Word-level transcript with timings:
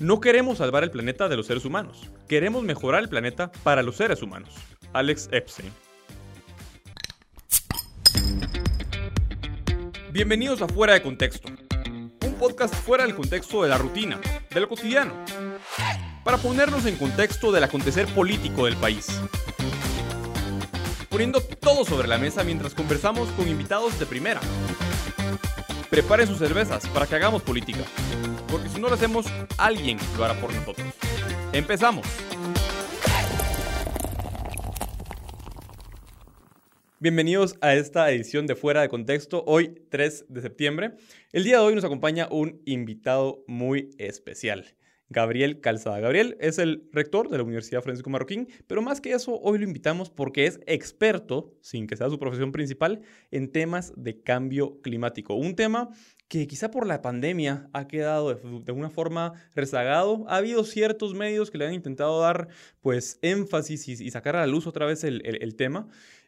No 0.00 0.20
queremos 0.20 0.58
salvar 0.58 0.82
el 0.82 0.90
planeta 0.90 1.28
de 1.28 1.36
los 1.36 1.46
seres 1.46 1.64
humanos, 1.64 2.10
queremos 2.28 2.64
mejorar 2.64 3.00
el 3.00 3.08
planeta 3.08 3.52
para 3.62 3.80
los 3.80 3.94
seres 3.94 4.22
humanos. 4.22 4.52
Alex 4.92 5.28
Epstein. 5.30 5.72
Bienvenidos 10.10 10.62
a 10.62 10.66
Fuera 10.66 10.94
de 10.94 11.02
Contexto, 11.02 11.48
un 12.26 12.34
podcast 12.40 12.74
fuera 12.74 13.04
del 13.04 13.14
contexto 13.14 13.62
de 13.62 13.68
la 13.68 13.78
rutina, 13.78 14.20
de 14.50 14.60
lo 14.60 14.68
cotidiano, 14.68 15.14
para 16.24 16.38
ponernos 16.38 16.86
en 16.86 16.96
contexto 16.96 17.52
del 17.52 17.62
acontecer 17.62 18.08
político 18.08 18.64
del 18.64 18.74
país. 18.74 19.20
Poniendo 21.08 21.40
todo 21.40 21.84
sobre 21.84 22.08
la 22.08 22.18
mesa 22.18 22.42
mientras 22.42 22.74
conversamos 22.74 23.28
con 23.36 23.46
invitados 23.46 23.96
de 24.00 24.06
primera. 24.06 24.40
Preparen 25.88 26.26
sus 26.26 26.38
cervezas 26.38 26.88
para 26.88 27.06
que 27.06 27.14
hagamos 27.14 27.42
política 27.42 27.84
porque 28.54 28.68
si 28.68 28.80
no 28.80 28.86
lo 28.86 28.94
hacemos, 28.94 29.26
alguien 29.58 29.98
lo 30.16 30.24
hará 30.24 30.40
por 30.40 30.54
nosotros. 30.54 30.86
Empezamos. 31.52 32.06
Bienvenidos 37.00 37.56
a 37.60 37.74
esta 37.74 38.08
edición 38.12 38.46
de 38.46 38.54
Fuera 38.54 38.82
de 38.82 38.88
Contexto, 38.88 39.42
hoy 39.48 39.82
3 39.90 40.26
de 40.28 40.40
septiembre. 40.40 40.92
El 41.32 41.42
día 41.42 41.58
de 41.58 41.64
hoy 41.64 41.74
nos 41.74 41.82
acompaña 41.82 42.28
un 42.30 42.62
invitado 42.64 43.42
muy 43.48 43.90
especial. 43.98 44.76
Gabriel 45.08 45.60
Calzada. 45.60 46.00
Gabriel 46.00 46.36
es 46.40 46.58
el 46.58 46.88
rector 46.92 47.28
de 47.28 47.38
la 47.38 47.44
Universidad 47.44 47.82
Francisco 47.82 48.10
Marroquín, 48.10 48.48
pero 48.66 48.82
más 48.82 49.00
que 49.00 49.12
eso, 49.12 49.38
hoy 49.40 49.58
lo 49.58 49.64
invitamos 49.64 50.10
porque 50.10 50.46
es 50.46 50.60
experto, 50.66 51.54
sin 51.60 51.86
que 51.86 51.96
sea 51.96 52.10
su 52.10 52.18
profesión 52.18 52.52
principal, 52.52 53.02
en 53.30 53.50
temas 53.52 53.92
de 53.96 54.20
cambio 54.20 54.80
climático. 54.82 55.34
Un 55.34 55.54
tema 55.54 55.90
que 56.28 56.46
quizá 56.46 56.70
por 56.70 56.86
la 56.86 57.02
pandemia 57.02 57.68
ha 57.72 57.86
quedado 57.86 58.34
de, 58.34 58.72
una 58.72 58.90
forma 58.90 59.34
rezagado. 59.54 60.24
Ha 60.28 60.38
habido 60.38 60.64
ciertos 60.64 61.14
medios 61.14 61.50
que 61.50 61.58
le 61.58 61.66
han 61.66 61.74
intentado 61.74 62.20
dar 62.20 62.48
pues 62.80 63.18
énfasis 63.22 63.88
y, 63.88 64.10
sacar 64.10 64.36
a 64.36 64.40
la 64.40 64.46
luz 64.46 64.66
otra 64.66 64.86
vez 64.86 65.04
el, 65.04 65.54
tema. 65.56 65.86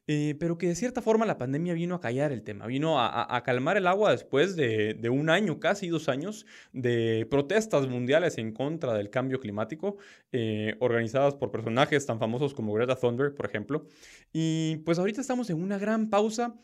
Eh, 0.08 0.36
pero 0.38 0.56
que 0.56 0.68
de 0.68 0.76
cierta 0.76 1.02
forma 1.02 1.26
la 1.26 1.36
pandemia 1.36 1.74
vino 1.74 1.96
a 1.96 2.00
callar 2.00 2.30
el 2.30 2.44
tema, 2.44 2.66
vino 2.66 3.00
a, 3.00 3.42
calmar 3.44 3.76
el 3.76 3.88
agua 3.88 4.12
después 4.12 4.54
de, 4.54 5.08
un 5.10 5.30
año, 5.30 5.58
casi 5.58 5.88
dos 5.88 6.08
años, 6.08 6.46
de 6.72 7.26
protestas 7.28 7.88
mundiales 7.88 8.38
en 8.38 8.52
contra 8.52 8.94
del 8.94 9.10
cambio 9.10 9.40
climático, 9.40 9.96
eh, 10.30 10.76
organizadas 10.78 11.34
por 11.34 11.50
personajes 11.50 12.06
tan 12.06 12.20
famosos 12.20 12.54
como 12.54 12.72
Greta 12.72 12.94
Thunberg, 12.94 13.34
por 13.34 13.46
ejemplo. 13.46 13.86
Y 14.32 14.76
pues 14.84 14.98
ahorita 14.98 15.20
estamos 15.20 15.50
en 15.50 15.60
una 15.60 15.78
gran 15.78 16.08
pausa 16.08 16.54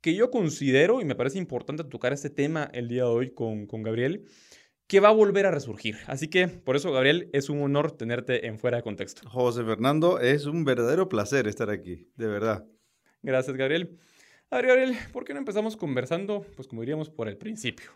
que 0.00 0.14
yo 0.14 0.30
considero, 0.30 1.00
y 1.00 1.04
me 1.04 1.14
parece 1.14 1.38
importante 1.38 1.84
tocar 1.84 2.12
este 2.12 2.30
tema 2.30 2.68
el 2.72 2.88
día 2.88 3.02
de 3.02 3.08
hoy 3.08 3.30
con, 3.30 3.66
con 3.66 3.82
Gabriel, 3.82 4.24
que 4.88 5.00
va 5.00 5.08
a 5.08 5.12
volver 5.12 5.46
a 5.46 5.50
resurgir. 5.50 5.98
Así 6.06 6.28
que 6.28 6.48
por 6.48 6.74
eso, 6.74 6.90
Gabriel, 6.92 7.30
es 7.32 7.48
un 7.48 7.62
honor 7.62 7.92
tenerte 7.92 8.46
en 8.46 8.58
fuera 8.58 8.78
de 8.78 8.82
contexto. 8.82 9.28
José 9.28 9.62
Fernando, 9.64 10.18
es 10.18 10.46
un 10.46 10.64
verdadero 10.64 11.08
placer 11.08 11.46
estar 11.46 11.70
aquí, 11.70 12.10
de 12.16 12.26
verdad. 12.26 12.66
Gracias, 13.22 13.56
Gabriel. 13.56 13.98
A 14.50 14.56
ver, 14.56 14.66
Gabriel, 14.66 14.96
¿por 15.12 15.24
qué 15.24 15.34
no 15.34 15.40
empezamos 15.40 15.76
conversando, 15.76 16.46
pues 16.56 16.68
como 16.68 16.82
diríamos, 16.82 17.10
por 17.10 17.28
el 17.28 17.36
principio? 17.36 17.90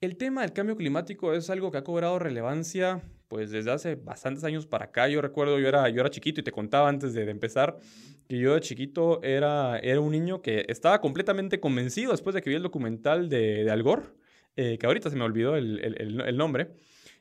El 0.00 0.16
tema 0.16 0.42
del 0.42 0.52
cambio 0.52 0.76
climático 0.76 1.32
es 1.32 1.50
algo 1.50 1.72
que 1.72 1.78
ha 1.78 1.84
cobrado 1.84 2.18
relevancia 2.20 3.02
pues 3.26 3.50
desde 3.50 3.70
hace 3.72 3.94
bastantes 3.96 4.44
años 4.44 4.66
para 4.66 4.86
acá. 4.86 5.08
Yo 5.08 5.20
recuerdo, 5.20 5.58
yo 5.58 5.68
era, 5.68 5.88
yo 5.88 6.00
era 6.00 6.10
chiquito 6.10 6.40
y 6.40 6.44
te 6.44 6.52
contaba 6.52 6.88
antes 6.88 7.14
de, 7.14 7.28
empezar 7.28 7.76
que 8.28 8.38
yo 8.38 8.54
de 8.54 8.60
chiquito 8.60 9.20
era, 9.22 9.78
era 9.80 10.00
un 10.00 10.12
niño 10.12 10.40
que 10.40 10.64
estaba 10.68 11.00
completamente 11.00 11.60
convencido 11.60 12.12
después 12.12 12.34
de 12.34 12.42
que 12.42 12.50
vi 12.50 12.56
el 12.56 12.62
documental 12.62 13.28
de, 13.28 13.68
Al 13.70 13.82
Gore, 13.82 14.04
eh, 14.56 14.78
que 14.78 14.86
ahorita 14.86 15.10
se 15.10 15.16
me 15.16 15.24
olvidó 15.24 15.56
el, 15.56 15.80
el 15.80 16.36
nombre, 16.36 16.70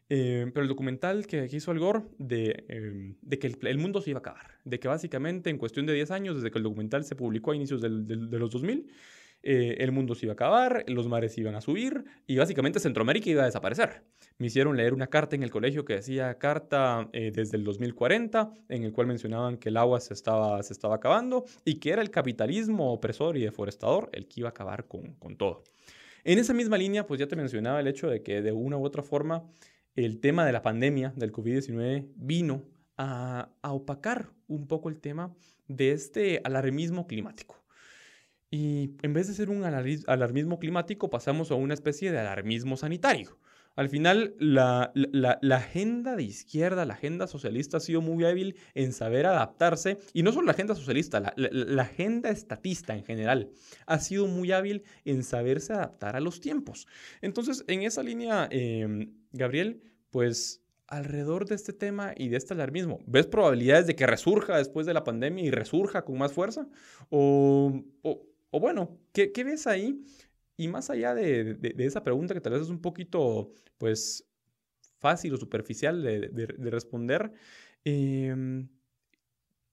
eh, 0.10 0.50
pero 0.54 0.64
el 0.64 0.70
documental 0.70 1.28
que, 1.28 1.48
hizo 1.52 1.72
Al 1.72 1.80
Gore 1.80 2.04
de, 2.18 2.66
em, 2.70 3.16
de 3.22 3.40
que 3.40 3.48
el, 3.48 3.78
mundo 3.78 4.02
se 4.02 4.12
iba 4.12 4.18
a 4.18 4.22
acabar, 4.22 4.60
de 4.64 4.80
que 4.80 4.88
básicamente 4.88 5.50
en 5.50 5.58
cuestión 5.58 5.86
de 5.86 5.94
10 5.94 6.12
años, 6.12 6.36
desde 6.36 6.52
que 6.52 6.58
el 6.58 6.64
documental 6.64 7.04
se 7.04 7.16
publicó 7.16 7.52
a 7.52 7.56
inicios 7.56 7.82
del, 7.82 8.08
de 8.08 8.40
los 8.40 8.52
2000, 8.52 8.88
eh, 9.44 9.78
el 9.80 9.92
mundo 9.92 10.16
se 10.16 10.26
iba 10.26 10.32
a 10.32 10.34
acabar, 10.34 10.84
los 10.88 11.08
mares 11.08 11.38
iban 11.38 11.56
a 11.56 11.62
subir 11.62 12.04
y 12.26 12.38
básicamente 12.38 12.80
Centroamérica 12.80 13.30
iba 13.30 13.44
a 13.44 13.46
desaparecer. 13.46 14.04
Me 14.40 14.48
hicieron 14.48 14.76
leer 14.76 14.94
una 14.94 15.08
carta 15.08 15.36
en 15.36 15.44
el 15.44 15.52
colegio 15.52 15.86
que 15.86 15.96
decía 15.96 16.38
carta 16.38 17.10
eh, 17.14 17.32
desde 17.34 17.58
el 17.58 17.64
2040, 17.64 18.52
en 18.70 18.84
el 18.84 18.92
cual 18.92 19.08
mencionaban 19.08 19.58
que 19.58 19.70
el 19.70 19.78
agua 19.78 20.00
se 20.00 20.14
estaba, 20.14 20.62
se 20.64 20.74
estaba 20.74 20.96
acabando 20.96 21.46
y 21.64 21.76
que 21.76 21.92
era 21.92 22.02
el 22.02 22.10
capitalismo 22.10 22.92
opresor 22.92 23.38
y 23.38 23.42
deforestador 23.42 24.10
el 24.12 24.28
que 24.28 24.42
iba 24.42 24.50
a 24.50 24.52
acabar 24.52 24.86
con, 24.88 25.14
con 25.14 25.38
todo. 25.38 25.64
En 26.24 26.40
esa 26.40 26.54
misma 26.54 26.78
línea, 26.78 27.08
pues 27.08 27.20
ya 27.20 27.28
te 27.28 27.38
mencionaba 27.38 27.80
el 27.80 27.88
hecho 27.88 28.10
de 28.10 28.22
que 28.22 28.42
de 28.42 28.52
una 28.52 28.78
u 28.78 28.84
otra 28.84 29.02
forma 29.02 29.46
el 29.98 30.20
tema 30.20 30.46
de 30.46 30.54
la 30.54 30.62
pandemia 30.62 31.12
del 31.16 31.34
COVID-19 31.34 32.08
vino 32.16 32.64
a, 32.98 33.50
a 33.62 33.74
opacar 33.74 34.32
un 34.48 34.68
poco 34.68 34.90
el 34.90 35.00
tema 35.00 35.36
de 35.68 35.92
este 35.92 36.42
alarmismo 36.44 37.08
climático. 37.08 37.64
Y 38.50 38.96
en 39.02 39.14
vez 39.14 39.28
de 39.28 39.34
ser 39.34 39.50
un 39.50 39.64
alarmismo 39.66 40.60
climático, 40.60 41.10
pasamos 41.10 41.52
a 41.52 41.56
una 41.56 41.74
especie 41.74 42.12
de 42.12 42.20
alarmismo 42.20 42.78
sanitario. 42.78 43.38
Al 43.78 43.90
final, 43.90 44.34
la, 44.40 44.92
agenda 45.52 46.16
de 46.16 46.24
izquierda, 46.24 46.84
la 46.86 46.96
agenda 46.96 47.28
socialista 47.28 47.78
ha 47.78 47.80
sido 47.80 48.02
muy 48.02 48.26
hábil 48.26 48.56
en 48.74 48.92
saber 48.92 49.28
adaptarse, 49.28 50.00
y 50.14 50.24
no 50.24 50.32
solo 50.32 50.48
la 50.48 50.54
agenda 50.54 50.74
socialista, 50.74 51.36
la, 51.36 51.82
agenda 51.84 52.32
estatista 52.32 52.96
en 52.96 53.04
general, 53.04 53.52
ha 53.86 54.00
sido 54.00 54.26
muy 54.26 54.52
hábil 54.52 54.84
en 55.06 55.24
saberse 55.24 55.74
adaptar 55.74 56.16
a 56.16 56.22
los 56.22 56.42
tiempos. 56.42 56.88
Entonces, 57.22 57.66
en 57.68 57.84
esa 57.84 58.02
línea, 58.02 58.48
em, 58.50 59.14
Gabriel, 59.32 59.82
pues 60.10 60.64
alrededor 60.88 61.48
de 61.48 61.56
este 61.56 61.74
tema 61.74 62.14
y 62.16 62.30
de 62.30 62.38
este 62.38 62.54
alarmismo, 62.54 63.00
¿ves 63.08 63.28
probabilidades 63.28 63.88
de 63.88 63.96
que 63.96 64.08
resurja 64.08 64.58
después 64.58 64.86
de 64.86 64.94
la 64.94 65.04
pandemia 65.04 65.44
y 65.44 65.52
resurja 65.52 66.06
con 66.06 66.18
más 66.18 66.32
fuerza? 66.32 66.68
¿O, 67.10 67.84
o 68.50 68.60
bueno, 68.60 69.00
¿qué, 69.14 69.32
ves 69.44 69.68
ahí? 69.68 70.04
Y 70.56 70.68
más 70.68 70.90
allá 70.90 71.14
de, 71.14 71.58
esa 71.78 72.04
pregunta 72.04 72.34
que 72.34 72.42
tal 72.42 72.54
vez 72.54 72.64
es 72.64 72.70
un 72.70 72.82
poquito, 72.82 73.52
pues, 73.78 74.26
fácil 75.00 75.34
o 75.34 75.38
superficial 75.38 76.02
de, 76.02 76.48
responder, 76.72 77.32
em, 77.84 78.68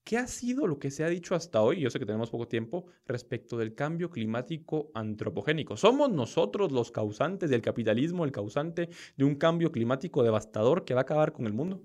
¿qué 0.05 0.19
ha 0.19 0.27
sido 0.27 0.67
lo 0.67 0.79
que 0.79 0.91
se 0.91 1.03
ha 1.03 1.09
dicho 1.09 1.35
hasta 1.35 1.61
hoy? 1.61 1.81
Yo 1.81 1.89
sé 1.89 1.99
que 1.99 2.05
tenemos 2.05 2.29
poco 2.29 2.47
tiempo 2.47 2.85
respecto 3.07 3.57
del 3.57 3.73
cambio 3.73 4.11
climático 4.11 4.91
antropogénico. 4.93 5.75
¿Somos 5.75 6.11
nosotros 6.11 6.71
los 6.71 6.91
causantes 6.91 7.49
del 7.49 7.61
capitalismo, 7.61 8.23
el 8.23 8.31
causante 8.31 8.89
de 9.17 9.25
un 9.25 9.35
cambio 9.35 9.71
climático 9.71 10.23
devastador 10.23 10.85
que 10.85 10.93
va 10.93 11.01
a 11.01 11.03
acabar 11.03 11.33
con 11.33 11.47
el 11.47 11.53
mundo? 11.53 11.81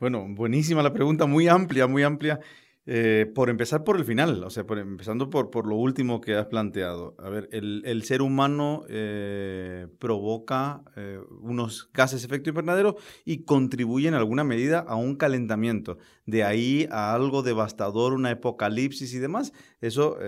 Bueno, 0.00 0.26
buenísima 0.28 0.82
la 0.82 0.92
pregunta, 0.92 1.24
muy 1.24 1.46
amplia, 1.46 1.86
muy 1.86 2.02
amplia. 2.02 2.40
Eh, 2.86 3.32
por 3.34 3.48
empezar 3.48 3.82
por 3.82 3.96
el 3.96 4.04
final, 4.04 4.44
o 4.44 4.50
sea, 4.50 4.66
empezando 4.68 5.30
por, 5.30 5.66
lo 5.66 5.76
último 5.76 6.20
que 6.20 6.34
has 6.34 6.46
planteado. 6.46 7.14
A 7.18 7.30
ver, 7.30 7.48
el, 7.50 8.02
ser 8.02 8.20
humano 8.20 8.84
eh, 8.90 9.86
provoca 9.98 10.82
eh, 10.94 11.18
unos 11.40 11.88
gases 11.94 12.24
efecto 12.24 12.50
invernadero 12.50 12.96
y 13.24 13.44
contribuye 13.44 14.08
en 14.08 14.14
alguna 14.14 14.44
medida 14.44 14.80
a 14.80 14.96
un 14.96 15.16
calentamiento. 15.16 15.96
De 16.26 16.44
ahí 16.44 16.86
a 16.90 17.14
algo 17.14 17.42
devastador, 17.42 18.12
una 18.12 18.32
apocalipsis 18.32 19.14
y 19.14 19.18
demás. 19.18 19.54
Eso, 19.80 20.18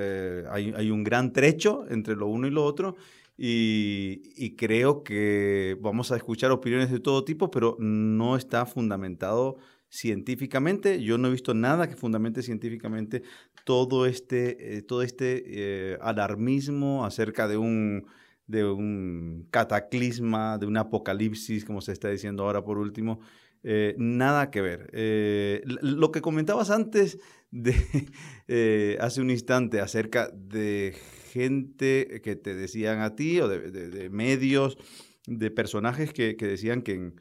hay, 0.51 0.91
un 0.91 1.05
gran 1.05 1.35
trecho 1.35 1.85
entre 1.91 2.17
lo 2.17 2.27
uno 2.27 2.47
y 2.47 2.51
lo 2.51 2.65
otro. 2.65 2.97
Y 3.37 4.57
creo 4.57 5.03
que 5.03 5.77
vamos 5.83 6.11
a 6.11 6.17
escuchar 6.17 6.53
opiniones 6.53 6.91
de 6.91 7.01
todo 7.01 7.23
tipo, 7.23 7.51
pero 7.51 7.77
no 7.79 8.35
está 8.37 8.65
fundamentado 8.65 9.59
científicamente. 9.89 11.03
Yo 11.03 11.19
no 11.19 11.29
he 11.29 11.33
visto 11.33 11.55
nada 11.55 11.89
que 11.89 11.97
fundamente 11.97 12.43
científicamente 12.43 13.23
todo 13.65 14.07
este, 14.07 14.77
eh, 14.77 14.83
todo 14.83 15.03
este 15.03 15.43
eh, 15.47 15.99
alarmismo 16.01 17.05
acerca 17.05 17.49
de 17.49 17.57
un, 17.57 18.07
de 18.47 18.65
un 18.65 19.49
cataclisma, 19.51 20.59
de 20.59 20.67
un 20.67 20.77
apocalipsis, 20.77 21.65
como 21.65 21.81
se 21.81 21.93
está 21.93 22.09
diciendo 22.09 22.45
ahora 22.45 22.63
por 22.63 22.79
último. 22.79 23.21
Eh, 23.69 23.97
nada 23.99 24.51
que 24.51 24.61
ver. 24.61 24.91
lo 25.65 26.13
que 26.13 26.21
comentabas 26.21 26.71
antes 26.71 27.19
de 27.51 27.75
hace 29.01 29.21
un 29.21 29.31
instante 29.31 29.81
acerca 29.81 30.31
de 30.33 30.95
gente 31.33 32.21
que 32.23 32.37
te 32.37 32.55
decían 32.55 33.01
a 33.01 33.17
ti 33.17 33.41
o 33.41 33.49
de, 33.49 34.09
medios, 34.11 34.79
de 35.27 35.51
personajes 35.51 36.13
que, 36.13 36.37
que 36.37 36.47
decían 36.47 36.83
que 36.83 37.13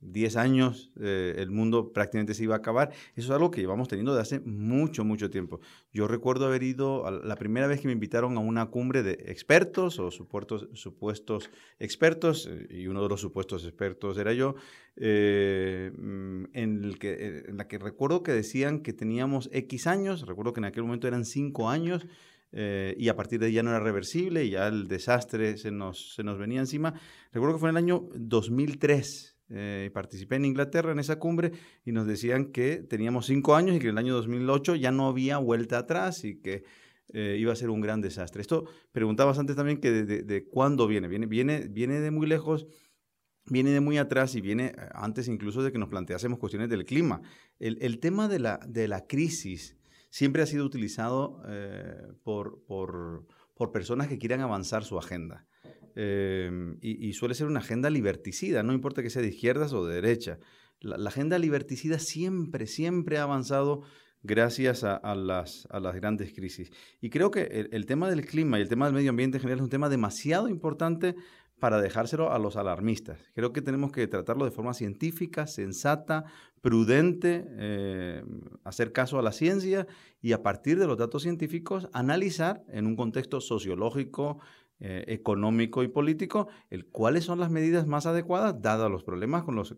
10 0.00 0.36
años 0.36 0.92
eh, 1.00 1.34
el 1.38 1.50
mundo 1.50 1.92
prácticamente 1.92 2.34
se 2.34 2.44
iba 2.44 2.54
a 2.54 2.58
acabar. 2.58 2.90
Eso 3.14 3.28
es 3.28 3.30
algo 3.30 3.50
que 3.50 3.60
llevamos 3.60 3.88
teniendo 3.88 4.14
de 4.14 4.20
hace 4.20 4.40
mucho, 4.40 5.04
mucho 5.04 5.30
tiempo. 5.30 5.60
Yo 5.92 6.08
recuerdo 6.08 6.46
haber 6.46 6.62
ido, 6.62 7.08
la 7.10 7.36
primera 7.36 7.66
vez 7.66 7.80
que 7.80 7.86
me 7.86 7.92
invitaron 7.92 8.36
a 8.36 8.40
una 8.40 8.66
cumbre 8.66 9.02
de 9.02 9.12
expertos 9.26 9.98
o 9.98 10.10
supuestos, 10.10 10.68
supuestos 10.74 11.50
expertos, 11.78 12.48
eh, 12.50 12.66
y 12.70 12.86
uno 12.88 13.02
de 13.02 13.08
los 13.08 13.20
supuestos 13.20 13.64
expertos 13.64 14.18
era 14.18 14.32
yo, 14.32 14.54
eh, 14.96 15.92
mm, 15.96 16.44
en, 16.52 16.90
la 17.56 17.68
que 17.68 17.78
recuerdo 17.78 18.22
que 18.22 18.32
decían 18.32 18.80
que 18.80 18.92
teníamos 18.92 19.48
X 19.52 19.86
años, 19.86 20.26
recuerdo 20.26 20.52
que 20.52 20.60
en 20.60 20.66
aquel 20.66 20.84
momento 20.84 21.06
eran 21.08 21.24
5 21.24 21.68
años, 21.70 22.06
eh, 22.52 22.94
y 22.98 23.08
a 23.08 23.16
partir 23.16 23.40
de 23.40 23.46
ahí 23.46 23.52
ya 23.52 23.62
no 23.62 23.70
era 23.70 23.80
reversible 23.80 24.44
y 24.44 24.50
ya 24.50 24.68
el 24.68 24.86
desastre 24.86 25.58
se 25.58 25.70
nos, 25.70 26.14
se 26.14 26.22
nos 26.22 26.38
venía 26.38 26.60
encima. 26.60 26.94
Recuerdo 27.32 27.56
que 27.56 27.60
fue 27.60 27.68
en 27.70 27.76
el 27.76 27.82
año 27.84 28.08
2003. 28.14 29.35
Eh, 29.48 29.90
participé 29.94 30.36
en 30.36 30.44
Inglaterra 30.44 30.90
en 30.90 30.98
esa 30.98 31.20
cumbre 31.20 31.52
y 31.84 31.92
nos 31.92 32.06
decían 32.06 32.46
que 32.46 32.78
teníamos 32.78 33.26
cinco 33.26 33.54
años 33.54 33.76
y 33.76 33.78
que 33.78 33.86
en 33.86 33.92
el 33.92 33.98
año 33.98 34.14
2008 34.14 34.74
ya 34.74 34.90
no 34.90 35.06
había 35.06 35.38
vuelta 35.38 35.78
atrás 35.78 36.24
y 36.24 36.40
que 36.40 36.64
eh, 37.12 37.36
iba 37.38 37.52
a 37.52 37.56
ser 37.56 37.70
un 37.70 37.80
gran 37.80 38.00
desastre. 38.00 38.42
Esto 38.42 38.64
preguntabas 38.90 39.38
antes 39.38 39.54
también 39.54 39.80
que 39.80 39.92
de, 39.92 40.44
cuándo 40.46 40.88
viene. 40.88 41.06
viene. 41.06 41.26
Viene 41.26 41.68
viene 41.68 42.00
de 42.00 42.10
muy 42.10 42.26
lejos, 42.26 42.66
viene 43.44 43.70
de 43.70 43.80
muy 43.80 43.98
atrás 43.98 44.34
y 44.34 44.40
viene 44.40 44.72
eh, 44.76 44.88
antes 44.92 45.28
incluso 45.28 45.62
de 45.62 45.70
que 45.70 45.78
nos 45.78 45.90
planteásemos 45.90 46.40
cuestiones 46.40 46.68
del 46.68 46.84
clima. 46.84 47.22
El, 47.60 47.78
el 47.82 48.00
tema 48.00 48.26
de 48.26 48.40
la, 48.40 48.58
de 48.66 48.88
la 48.88 49.06
crisis 49.06 49.76
siempre 50.10 50.42
ha 50.42 50.46
sido 50.46 50.64
utilizado 50.64 51.42
por, 52.22 52.64
por, 52.64 53.26
por, 53.54 53.70
personas 53.70 54.08
que 54.08 54.18
quieran 54.18 54.40
avanzar 54.40 54.82
su 54.82 54.98
agenda. 54.98 55.46
Y, 55.96 57.12
suele 57.14 57.34
ser 57.34 57.46
una 57.46 57.60
agenda 57.60 57.90
liberticida, 57.90 58.62
no 58.62 58.72
importa 58.72 59.02
que 59.02 59.10
sea 59.10 59.22
de 59.22 59.28
izquierdas 59.28 59.72
o 59.72 59.86
de 59.86 59.94
derecha. 59.94 60.38
La, 60.80 60.98
la 60.98 61.08
agenda 61.08 61.38
liberticida 61.38 61.98
siempre, 61.98 62.66
siempre 62.66 63.18
ha 63.18 63.22
avanzado 63.22 63.82
gracias 64.26 64.84
a, 64.84 65.14
las, 65.14 65.66
a, 65.70 65.80
las, 65.80 65.94
grandes 65.94 66.32
crisis. 66.34 66.70
Y 67.00 67.10
creo 67.10 67.30
que 67.30 67.68
el, 67.70 67.86
tema 67.86 68.10
del 68.10 68.26
clima 68.26 68.58
y 68.58 68.62
el 68.62 68.68
tema 68.68 68.86
del 68.86 68.94
medio 68.94 69.10
ambiente 69.10 69.38
en 69.38 69.42
general 69.42 69.60
es 69.60 69.64
un 69.64 69.70
tema 69.70 69.88
demasiado 69.88 70.48
importante 70.48 71.14
para 71.58 71.80
dejárselo 71.80 72.32
a 72.32 72.38
los 72.38 72.56
alarmistas. 72.56 73.18
Creo 73.34 73.52
que 73.52 73.62
tenemos 73.62 73.90
que 73.90 74.06
tratarlo 74.06 74.44
de 74.44 74.50
forma 74.50 74.74
científica, 74.74 75.46
sensata, 75.46 76.24
prudente, 76.60 77.46
eh, 77.56 78.24
hacer 78.64 78.92
caso 78.92 79.18
a 79.18 79.22
la 79.22 79.32
ciencia 79.32 79.86
y 80.20 80.32
a 80.32 80.42
partir 80.42 80.78
de 80.78 80.86
los 80.86 80.98
datos 80.98 81.22
científicos 81.22 81.88
analizar 81.92 82.62
en 82.68 82.86
un 82.86 82.96
contexto 82.96 83.40
sociológico, 83.40 84.38
eh, 84.78 85.04
económico 85.08 85.82
y 85.82 85.88
político, 85.88 86.48
el 86.68 86.84
cuáles 86.84 87.24
son 87.24 87.40
las 87.40 87.50
medidas 87.50 87.86
más 87.86 88.04
adecuadas 88.04 88.60
dados 88.60 88.90
los 88.90 89.02
problemas 89.02 89.42
con 89.42 89.54
los, 89.54 89.74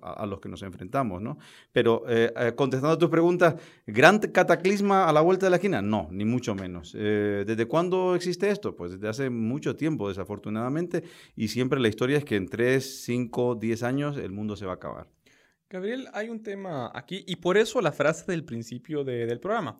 a, 0.00 0.24
los 0.24 0.40
que 0.40 0.48
nos 0.48 0.62
enfrentamos. 0.62 1.20
¿no? 1.20 1.36
Pero 1.70 2.04
eh, 2.08 2.32
eh, 2.34 2.52
contestando 2.54 2.94
a 2.94 2.98
tu 2.98 3.10
pregunta, 3.10 3.56
¿gran 3.86 4.20
cataclisma 4.20 5.06
a 5.06 5.12
la 5.12 5.20
vuelta 5.20 5.44
de 5.44 5.50
la 5.50 5.56
esquina? 5.56 5.82
No, 5.82 6.08
ni 6.10 6.24
mucho 6.24 6.54
menos. 6.54 6.92
¿Desde 6.92 7.66
cuándo 7.66 8.14
existe 8.14 8.48
esto? 8.48 8.74
Pues 8.74 8.92
desde 8.92 9.08
hace 9.08 9.28
mucho 9.28 9.76
tiempo, 9.76 10.08
desafortunadamente, 10.08 11.04
y 11.36 11.48
siempre 11.48 11.78
la 11.78 11.88
historia 11.88 12.16
es 12.16 12.24
que 12.24 12.36
en 12.36 12.48
3, 12.48 13.04
5, 13.04 13.56
10 13.56 13.82
años 13.82 14.16
el 14.16 14.32
mundo 14.32 14.56
se 14.56 14.64
va 14.64 14.72
a 14.72 14.76
acabar. 14.76 15.08
Gabriel, 15.68 16.08
hay 16.14 16.30
un 16.30 16.42
tema 16.42 16.90
aquí, 16.94 17.24
y 17.26 17.36
por 17.36 17.58
eso 17.58 17.80
la 17.80 17.92
frase 17.92 18.30
del 18.30 18.44
principio 18.44 19.04
del 19.04 19.40
programa. 19.40 19.78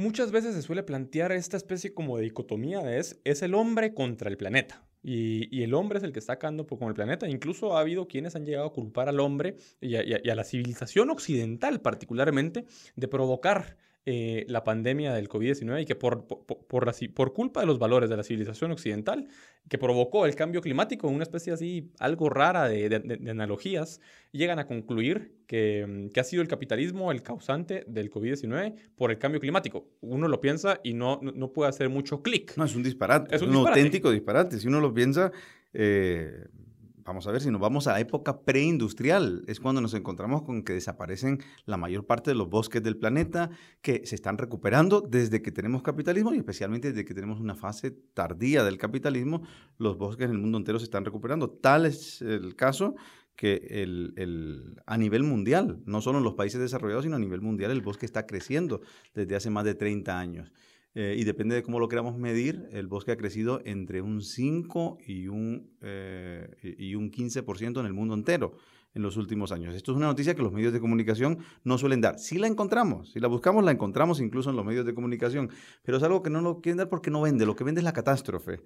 Muchas 0.00 0.30
veces 0.30 0.54
se 0.54 0.62
suele 0.62 0.82
plantear 0.82 1.30
esta 1.30 1.58
especie 1.58 1.92
como 1.92 2.16
de 2.16 2.22
dicotomía 2.22 2.96
es, 2.96 3.20
es 3.22 3.42
el 3.42 3.54
hombre 3.54 3.92
contra 3.92 4.30
el 4.30 4.38
planeta. 4.38 4.82
Y, 5.02 5.62
el 5.62 5.74
hombre 5.74 5.98
es 5.98 6.04
el 6.04 6.12
que 6.12 6.20
está 6.20 6.32
acabando 6.34 6.66
con 6.66 6.88
el 6.88 6.94
planeta. 6.94 7.28
Incluso 7.28 7.76
ha 7.76 7.80
habido 7.80 8.08
quienes 8.08 8.34
han 8.34 8.46
llegado 8.46 8.68
a 8.68 8.72
culpar 8.72 9.10
al 9.10 9.20
hombre 9.20 9.56
y 9.78 9.96
a 9.96 10.34
la 10.34 10.44
civilización 10.44 11.10
occidental 11.10 11.82
particularmente 11.82 12.64
de 12.96 13.08
provocar 13.08 13.76
eh, 14.06 14.46
la 14.48 14.64
pandemia 14.64 15.12
del 15.12 15.28
COVID-19 15.28 15.82
y 15.82 15.84
que 15.84 15.94
por, 15.94 16.26
por, 16.26 16.66
por, 16.66 17.32
culpa 17.34 17.60
de 17.60 17.66
los 17.66 17.78
valores 17.78 18.08
de 18.08 18.16
la 18.16 18.22
civilización 18.22 18.70
occidental, 18.72 19.28
que 19.68 19.76
provocó 19.76 20.24
el 20.24 20.34
cambio 20.34 20.62
climático, 20.62 21.06
una 21.08 21.22
especie 21.22 21.52
así, 21.52 21.92
algo 21.98 22.30
rara 22.30 22.66
de, 22.66 23.20
analogías, 23.30 24.00
llegan 24.32 24.58
a 24.58 24.66
concluir 24.66 25.36
que, 25.46 26.08
que, 26.14 26.18
ha 26.20 26.24
sido 26.24 26.40
el 26.40 26.48
capitalismo 26.48 27.12
el 27.12 27.22
causante 27.22 27.84
del 27.86 28.10
COVID-19 28.10 28.74
por 28.96 29.10
el 29.10 29.18
cambio 29.18 29.38
climático. 29.38 29.86
Uno 30.00 30.28
lo 30.28 30.40
piensa 30.40 30.80
y 30.82 30.94
no, 30.94 31.20
no 31.22 31.52
puede 31.52 31.68
hacer 31.68 31.90
mucho 31.90 32.22
clic. 32.22 32.56
No, 32.56 32.64
es 32.64 32.74
un 32.74 32.82
disparate, 32.82 33.36
es 33.36 33.42
un, 33.42 33.54
auténtico 33.54 34.10
disparate. 34.10 34.58
Si 34.58 34.66
uno 34.66 34.80
lo 34.80 34.94
piensa... 34.94 35.30
Eh, 35.74 36.46
vamos 37.04 37.26
a 37.26 37.32
ver, 37.32 37.40
si 37.40 37.50
nos 37.50 37.60
vamos 37.60 37.86
a 37.86 37.92
la 37.92 38.00
época 38.00 38.42
preindustrial, 38.42 39.44
es 39.46 39.60
cuando 39.60 39.80
nos 39.80 39.94
encontramos 39.94 40.42
con 40.42 40.62
que 40.62 40.72
desaparecen 40.72 41.40
la 41.64 41.76
mayor 41.76 42.06
parte 42.06 42.30
de 42.30 42.34
los 42.34 42.48
bosques 42.48 42.82
del 42.82 42.96
planeta, 42.96 43.50
que 43.82 44.06
se 44.06 44.14
están 44.14 44.38
recuperando 44.38 45.00
desde 45.00 45.42
que 45.42 45.52
tenemos 45.52 45.82
capitalismo 45.82 46.34
y 46.34 46.38
especialmente 46.38 46.88
desde 46.88 47.04
que 47.04 47.14
tenemos 47.14 47.40
una 47.40 47.54
fase 47.54 47.90
tardía 47.90 48.64
del 48.64 48.78
capitalismo, 48.78 49.42
los 49.78 49.98
bosques 49.98 50.26
en 50.26 50.32
el 50.32 50.38
mundo 50.38 50.58
entero 50.58 50.78
se 50.78 50.84
están 50.84 51.04
recuperando. 51.04 51.50
Tal 51.50 51.86
es 51.86 52.22
el 52.22 52.56
caso 52.56 52.94
que 53.40 53.54
el, 53.70 54.76
a 54.84 54.98
nivel 54.98 55.22
mundial, 55.22 55.80
no 55.86 56.02
solo 56.02 56.18
en 56.18 56.24
los 56.24 56.34
países 56.34 56.60
desarrollados, 56.60 57.04
sino 57.04 57.16
a 57.16 57.18
nivel 57.18 57.40
mundial, 57.40 57.70
el 57.70 57.80
bosque 57.80 58.04
está 58.04 58.26
creciendo 58.26 58.82
desde 59.14 59.34
hace 59.34 59.48
más 59.48 59.64
de 59.64 59.74
30 59.74 60.18
años. 60.18 60.52
Eh, 60.94 61.14
y 61.16 61.24
depende 61.24 61.54
de 61.54 61.62
cómo 61.62 61.78
lo 61.78 61.88
queramos 61.88 62.18
medir, 62.18 62.68
el 62.72 62.88
bosque 62.88 63.12
ha 63.12 63.16
crecido 63.16 63.60
entre 63.64 64.02
un 64.02 64.22
5 64.22 64.98
y 65.06 65.28
un, 65.28 65.70
eh, 65.82 66.48
y 66.78 66.96
un 66.96 67.12
15% 67.12 67.78
en 67.78 67.86
el 67.86 67.92
mundo 67.92 68.14
entero 68.14 68.56
en 68.94 69.02
los 69.02 69.16
últimos 69.16 69.52
años. 69.52 69.74
Esto 69.74 69.92
es 69.92 69.96
una 69.96 70.06
noticia 70.06 70.34
que 70.34 70.42
los 70.42 70.52
medios 70.52 70.72
de 70.72 70.80
comunicación 70.80 71.38
no 71.62 71.78
suelen 71.78 72.00
dar. 72.00 72.18
Si 72.18 72.38
la 72.38 72.48
encontramos, 72.48 73.12
si 73.12 73.20
la 73.20 73.28
buscamos, 73.28 73.64
la 73.64 73.70
encontramos 73.70 74.20
incluso 74.20 74.50
en 74.50 74.56
los 74.56 74.64
medios 74.64 74.84
de 74.84 74.94
comunicación, 74.94 75.50
pero 75.84 75.98
es 75.98 76.02
algo 76.02 76.22
que 76.22 76.30
no 76.30 76.40
lo 76.40 76.60
quieren 76.60 76.78
dar 76.78 76.88
porque 76.88 77.10
no 77.10 77.20
vende, 77.20 77.46
lo 77.46 77.54
que 77.54 77.62
vende 77.62 77.80
es 77.80 77.84
la 77.84 77.92
catástrofe. 77.92 78.60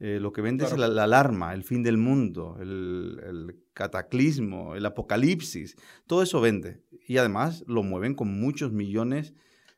Eh, 0.00 0.18
lo 0.20 0.32
que 0.32 0.42
vende 0.42 0.64
es 0.64 0.76
la, 0.76 0.86
alarma, 0.86 1.54
el 1.54 1.62
fin 1.62 1.84
del 1.84 1.98
mundo, 1.98 2.56
el, 2.60 3.20
el, 3.24 3.56
cataclismo, 3.72 4.74
el 4.74 4.86
apocalipsis. 4.86 5.76
Todo 6.06 6.22
eso 6.22 6.40
vende. 6.40 6.82
Y 7.06 7.18
además 7.18 7.64
lo 7.68 7.82
mueven 7.82 8.14
con 8.14 8.28
muchos 8.40 8.72
millones 8.72 9.34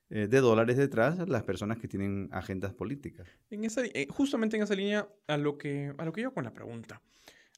eh, 0.08 0.28
de 0.28 0.40
dólares 0.40 0.76
detrás 0.76 1.28
las 1.28 1.42
personas 1.42 1.78
que 1.78 1.88
tienen 1.88 2.28
agendas 2.32 2.72
políticas. 2.72 3.28
En 3.50 3.64
esa, 3.64 3.82
eh, 3.84 4.06
justamente 4.08 4.56
en 4.56 4.62
esa 4.62 4.74
línea, 4.74 5.08
a 5.26 5.36
lo, 5.36 5.58
que, 5.58 5.92
a 5.98 6.04
lo 6.04 6.12
que 6.12 6.22
yo 6.22 6.32
con 6.32 6.44
la 6.44 6.52
pregunta. 6.52 7.02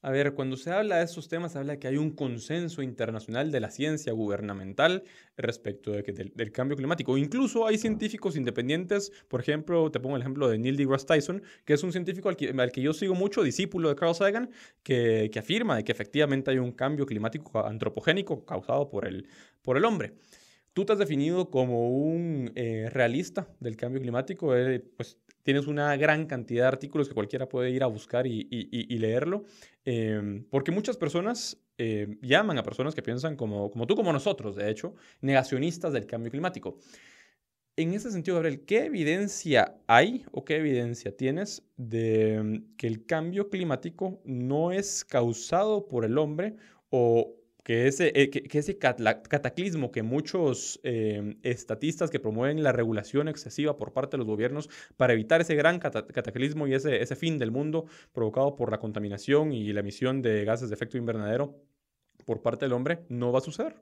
A 0.01 0.11
ver, 0.13 0.35
cuando 0.35 0.57
se 0.57 0.71
habla 0.71 0.99
de 0.99 1.05
esos 1.05 1.29
temas, 1.29 1.53
se 1.53 1.59
habla 1.59 1.73
de 1.73 1.79
que 1.81 1.89
hay 1.89 1.97
un 1.97 2.13
consenso 2.13 2.83
internacional 2.83 3.51
de 3.51 3.59
la 3.59 3.69
ciencia 3.71 4.13
gubernamental 4.13 5.03
respecto 5.37 5.91
de 5.91 6.05
que 6.05 6.13
del, 6.13 6.53
cambio 6.53 6.77
climático. 6.77 7.19
Incluso 7.19 7.67
hay 7.67 7.79
científicos 7.79 8.37
independientes, 8.37 9.13
por 9.27 9.41
ejemplo, 9.41 9.91
te 9.91 9.99
pongo 9.99 10.15
el 10.15 10.23
ejemplo 10.23 10.49
de 10.49 10.57
Neil 10.57 10.77
deGrasse 10.77 11.05
Tyson, 11.05 11.43
que 11.65 11.75
es 11.75 11.83
un 11.83 11.91
científico 11.91 12.29
al 12.29 12.37
que, 12.37 12.51
al 12.51 12.71
que 12.71 12.81
yo 12.81 12.93
sigo 12.93 13.15
mucho, 13.15 13.43
discípulo 13.43 13.89
de 13.89 13.97
Carl 13.97 14.15
Sagan, 14.15 14.51
que, 14.85 15.31
que, 15.33 15.41
afirma 15.41 15.77
de 15.77 15.83
que 15.83 15.91
efectivamente 15.91 16.53
hay 16.53 16.59
un 16.59 16.71
cambio 16.71 17.05
climático 17.05 17.67
antropogénico 17.67 18.45
causado 18.45 18.89
por 18.89 19.05
el, 19.05 19.27
por 19.63 19.77
el 19.77 19.85
hombre. 19.85 20.15
Tú 20.79 20.85
te 20.85 20.93
has 20.93 21.01
definido 21.01 21.51
como 21.51 21.91
un 21.91 22.53
eh, 22.55 22.89
realista 22.93 23.49
del 23.59 23.77
cambio 23.77 24.01
climático, 24.01 24.55
eh, 24.55 24.79
pues 24.97 25.19
tienes 25.43 25.67
una 25.67 25.97
gran 25.97 26.27
cantidad 26.27 26.63
de 26.63 26.69
artículos 26.69 27.09
que 27.09 27.15
cualquiera 27.15 27.49
puede 27.49 27.73
ir 27.73 27.83
a 27.83 27.89
buscar 27.89 28.29
y, 28.29 28.97
leerlo, 28.97 29.43
em, 29.85 30.45
porque 30.45 30.71
muchas 30.71 30.97
personas 30.97 31.61
em, 31.79 32.17
llaman 32.23 32.59
a 32.59 32.63
personas 32.63 32.95
que 32.95 33.03
piensan 33.03 33.35
como, 33.35 33.73
como 33.73 33.89
tú, 33.89 33.97
como 33.97 34.13
nosotros, 34.13 34.55
de 34.55 34.71
hecho, 34.71 34.95
negacionistas 35.21 35.93
del 35.93 36.07
cambio 36.07 36.31
climático. 36.31 36.79
En 37.75 37.93
ese 37.93 38.13
sentido, 38.13 38.37
Gabriel, 38.37 38.65
¿qué 38.65 38.85
evidencia 38.85 39.81
hay 39.89 40.27
o 40.31 40.45
qué 40.45 40.59
evidencia 40.59 41.17
tienes 41.17 41.65
de 41.77 42.35
em, 42.35 42.77
que 42.77 42.87
el 42.87 43.05
cambio 43.05 43.51
climático 43.51 44.21
no 44.25 44.71
es 44.71 45.05
causado 45.05 45.89
por 45.89 46.05
el 46.05 46.19
hombre 46.19 46.55
o, 46.91 47.35
que 47.69 47.87
ese, 47.87 48.13
eh, 48.15 48.31
que, 48.31 48.49
cataclismo 49.29 49.93
que 49.93 50.03
muchos 50.03 50.81
eh, 50.85 51.37
estatistas 51.43 52.09
que 52.09 52.19
promueven 52.19 52.63
la 52.63 52.73
regulación 52.73 53.29
excesiva 53.29 53.77
por 53.77 53.93
parte 53.93 54.13
de 54.13 54.19
los 54.21 54.27
gobiernos 54.27 54.71
para 54.97 55.13
evitar 55.13 55.43
ese 55.43 55.55
gran 55.55 55.79
cataclismo 55.79 56.67
y 56.67 56.73
ese, 56.73 57.03
ese 57.03 57.15
fin 57.15 57.37
del 57.37 57.51
mundo 57.51 57.85
provocado 58.15 58.57
por 58.57 58.71
la 58.71 58.79
contaminación 58.79 59.53
y 59.53 59.71
la 59.75 59.81
emisión 59.81 60.23
de 60.23 60.47
gases 60.47 60.71
de 60.71 60.77
efecto 60.77 60.97
invernadero 60.97 61.61
por 62.25 62.41
parte 62.41 62.65
del 62.65 62.73
hombre 62.73 63.05
no 63.11 63.33
va 63.33 63.41
a 63.41 63.43
suceder. 63.43 63.77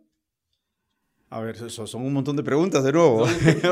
A 1.28 1.40
ver, 1.40 1.56
son 1.71 2.02
un 2.02 2.12
montón 2.12 2.37
de 2.37 2.45
preguntas 2.45 2.85
de 2.85 2.92
nuevo. 2.92 3.26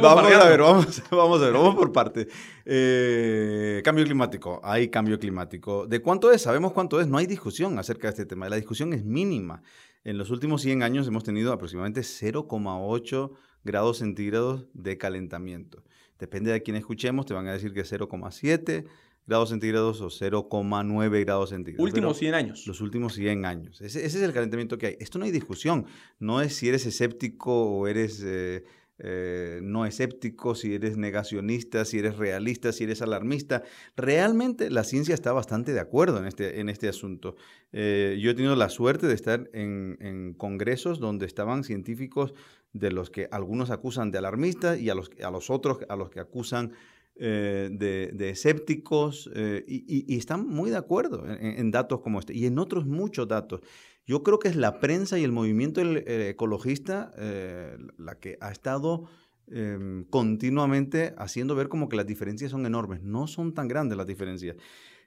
vamos 0.00 0.32
a 0.32 0.48
ver, 0.48 0.60
vamos, 0.60 1.02
vamos, 1.10 1.42
a 1.42 1.44
ver, 1.44 1.52
vamos 1.52 1.74
por 1.74 1.92
parte. 1.92 2.26
Eh, 2.64 3.82
cambio 3.84 4.02
climático, 4.06 4.60
hay 4.64 4.88
cambio 4.88 5.18
climático. 5.18 5.86
¿De 5.86 6.00
cuánto 6.00 6.32
es? 6.32 6.40
Sabemos 6.40 6.72
cuánto 6.72 6.98
es, 6.98 7.06
no 7.06 7.18
hay 7.18 7.26
discusión 7.26 7.78
acerca 7.78 8.06
de 8.08 8.12
este 8.12 8.24
tema. 8.24 8.48
La 8.48 8.56
discusión 8.56 8.94
es 8.94 9.04
mínima. 9.04 9.62
En 10.04 10.16
los 10.16 10.30
últimos 10.30 10.62
100 10.62 10.82
años 10.82 11.06
hemos 11.06 11.22
tenido 11.22 11.52
aproximadamente 11.52 12.00
0,8 12.00 13.32
grados 13.62 13.98
centígrados 13.98 14.66
de 14.72 14.96
calentamiento. 14.96 15.82
Depende 16.18 16.50
de 16.50 16.62
quién 16.62 16.76
escuchemos, 16.76 17.26
te 17.26 17.34
van 17.34 17.46
a 17.46 17.52
decir 17.52 17.74
que 17.74 17.82
0,7, 17.82 18.86
grados 19.26 19.50
centígrados 19.50 20.00
o 20.00 20.06
0,9 20.06 21.24
grados 21.24 21.50
centígrados. 21.50 21.84
Últimos 21.84 22.18
100 22.18 22.34
años. 22.34 22.66
Los 22.66 22.80
últimos 22.80 23.14
100 23.14 23.44
años. 23.44 23.80
Ese, 23.80 24.04
es 24.04 24.14
el 24.14 24.32
calentamiento 24.32 24.78
que 24.78 24.86
hay. 24.86 24.96
Esto 25.00 25.18
no 25.18 25.24
hay 25.24 25.32
discusión. 25.32 25.86
No 26.18 26.40
es 26.40 26.54
si 26.54 26.68
eres 26.68 26.86
escéptico 26.86 27.52
o 27.52 27.86
eres 27.86 28.22
eh, 28.24 28.64
eh, 28.98 29.60
no 29.62 29.84
escéptico, 29.84 30.54
si 30.54 30.74
eres 30.74 30.96
negacionista, 30.96 31.84
si 31.84 31.98
eres 31.98 32.16
realista, 32.16 32.72
si 32.72 32.84
eres 32.84 33.02
alarmista. 33.02 33.62
Realmente 33.94 34.70
la 34.70 34.84
ciencia 34.84 35.14
está 35.14 35.32
bastante 35.32 35.72
de 35.72 35.80
acuerdo 35.80 36.18
en 36.18 36.26
este, 36.26 36.60
en 36.60 36.68
este 36.70 36.88
asunto. 36.88 37.36
Eh, 37.72 38.18
yo 38.20 38.30
he 38.30 38.34
tenido 38.34 38.56
la 38.56 38.70
suerte 38.70 39.06
de 39.06 39.14
estar 39.14 39.50
en, 39.52 40.34
congresos 40.38 40.98
donde 40.98 41.26
estaban 41.26 41.64
científicos 41.64 42.32
de 42.72 42.90
los 42.90 43.10
que 43.10 43.28
algunos 43.30 43.70
acusan 43.70 44.10
de 44.10 44.18
alarmistas 44.18 44.78
y 44.78 44.88
a 44.88 44.94
los, 44.94 45.10
a 45.22 45.30
los 45.30 45.50
otros 45.50 45.78
a 45.88 45.96
los 45.96 46.10
que 46.10 46.20
acusan 46.20 46.72
eh, 47.18 47.68
de, 47.72 48.30
escépticos 48.30 49.30
y, 49.66 50.16
están 50.16 50.46
muy 50.46 50.70
de 50.70 50.76
acuerdo 50.76 51.24
en, 51.26 51.70
datos 51.70 52.00
como 52.00 52.20
este 52.20 52.34
y 52.34 52.46
en 52.46 52.58
otros 52.58 52.86
muchos 52.86 53.26
datos. 53.28 53.60
Yo 54.06 54.22
creo 54.22 54.38
que 54.38 54.48
es 54.48 54.56
la 54.56 54.78
prensa 54.78 55.18
y 55.18 55.24
el 55.24 55.32
movimiento 55.32 55.80
eh, 55.80 56.30
ecologista 56.30 57.12
eh, 57.18 57.76
la 57.98 58.18
que 58.20 58.38
ha 58.40 58.52
estado 58.52 59.08
em, 59.48 60.04
continuamente 60.04 61.12
haciendo 61.18 61.56
ver 61.56 61.68
como 61.68 61.88
que 61.88 61.96
las 61.96 62.06
diferencias 62.06 62.52
son 62.52 62.66
enormes. 62.66 63.02
No 63.02 63.26
son 63.26 63.52
tan 63.52 63.66
grandes 63.66 63.98
las 63.98 64.06
diferencias. 64.06 64.56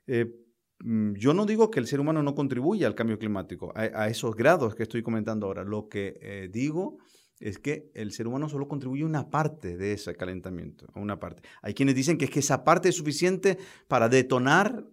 Eh, 0.05 0.35
mm, 0.81 1.13
yo 1.13 1.33
no 1.33 1.45
digo 1.45 1.71
que 1.71 1.79
el 1.79 1.87
ser 1.87 2.01
humano 2.01 2.21
no 2.23 2.35
contribuya 2.35 2.87
al 2.87 2.95
cambio 2.95 3.17
climático, 3.17 3.71
a, 3.73 4.09
esos 4.09 4.35
grados 4.35 4.75
que 4.75 4.83
estoy 4.83 5.01
comentando 5.01 5.47
ahora. 5.47 5.63
Lo 5.63 5.87
que 5.87 6.49
digo 6.51 6.97
es 6.99 7.18
que 7.61 7.89
el 7.93 8.11
ser 8.11 8.27
humano 8.27 8.49
solo 8.49 8.67
contribuye 8.67 9.03
una 9.03 9.29
parte 9.29 9.77
de 9.77 9.93
ese 9.93 10.15
calentamiento, 10.15 10.85
una 10.95 11.19
parte. 11.19 11.41
Hay 11.61 11.73
quienes 11.73 11.95
dicen 11.95 12.17
que 12.17 12.25
es 12.25 12.31
que 12.31 12.39
esa 12.39 12.63
parte 12.63 12.89
es 12.89 12.95
suficiente 12.95 13.57
para 13.87 14.09
detonar 14.09 14.85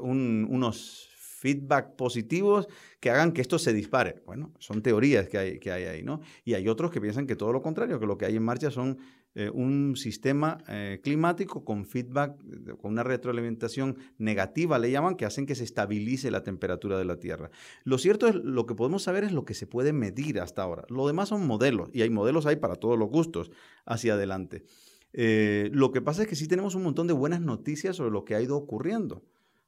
unos 0.00 1.08
feedback 1.14 1.96
positivos 1.96 2.68
que 3.00 3.10
hagan 3.10 3.32
que 3.32 3.40
esto 3.40 3.58
se 3.58 3.72
dispare. 3.72 4.22
Bueno, 4.26 4.52
son 4.60 4.80
teorías 4.80 5.28
que 5.28 5.38
hay, 5.38 5.58
que 5.58 5.72
hay 5.72 5.84
ahí, 5.84 6.02
¿no? 6.04 6.20
Y 6.44 6.54
hay 6.54 6.68
otros 6.68 6.92
que 6.92 7.00
piensan 7.00 7.26
que 7.26 7.34
todo 7.34 7.52
lo 7.52 7.62
contrario, 7.62 7.98
que 7.98 8.06
lo 8.06 8.16
que 8.16 8.26
hay 8.26 8.36
en 8.36 8.44
marcha 8.44 8.70
son 8.70 8.98
eh, 9.34 9.50
un 9.50 9.96
sistema 9.96 10.58
eh, 10.68 11.00
climático 11.02 11.64
con 11.64 11.86
feedback, 11.86 12.36
con 12.78 12.92
una 12.92 13.02
retroalimentación 13.02 13.96
negativa, 14.18 14.78
le 14.78 14.90
llaman, 14.90 15.16
que 15.16 15.24
hacen 15.24 15.46
que 15.46 15.54
se 15.54 15.64
estabilice 15.64 16.30
la 16.30 16.42
temperatura 16.42 16.98
de 16.98 17.04
la 17.04 17.16
Tierra. 17.18 17.50
Lo 17.84 17.98
cierto 17.98 18.26
es, 18.26 18.34
lo 18.34 18.66
que 18.66 18.74
podemos 18.74 19.02
saber 19.02 19.24
es 19.24 19.32
lo 19.32 19.44
que 19.44 19.54
se 19.54 19.66
puede 19.66 19.92
medir 19.92 20.40
hasta 20.40 20.62
ahora. 20.62 20.84
Lo 20.88 21.06
demás 21.06 21.30
son 21.30 21.46
modelos, 21.46 21.88
y 21.92 22.02
hay 22.02 22.10
modelos 22.10 22.46
ahí 22.46 22.56
para 22.56 22.76
todos 22.76 22.98
los 22.98 23.08
gustos 23.08 23.50
hacia 23.86 24.14
adelante. 24.14 24.64
Eh, 25.12 25.70
lo 25.72 25.92
que 25.92 26.00
pasa 26.00 26.22
es 26.22 26.28
que 26.28 26.36
sí 26.36 26.48
tenemos 26.48 26.74
un 26.74 26.82
montón 26.82 27.06
de 27.06 27.12
buenas 27.12 27.40
noticias 27.40 27.96
sobre 27.96 28.10
lo 28.10 28.24
que 28.24 28.34
ha 28.34 28.40
ido 28.40 28.56
ocurriendo 28.56 29.22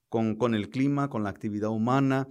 con, 0.08 0.54
el 0.54 0.70
clima, 0.70 1.10
con 1.10 1.24
la 1.24 1.30
actividad 1.30 1.70
humana. 1.70 2.28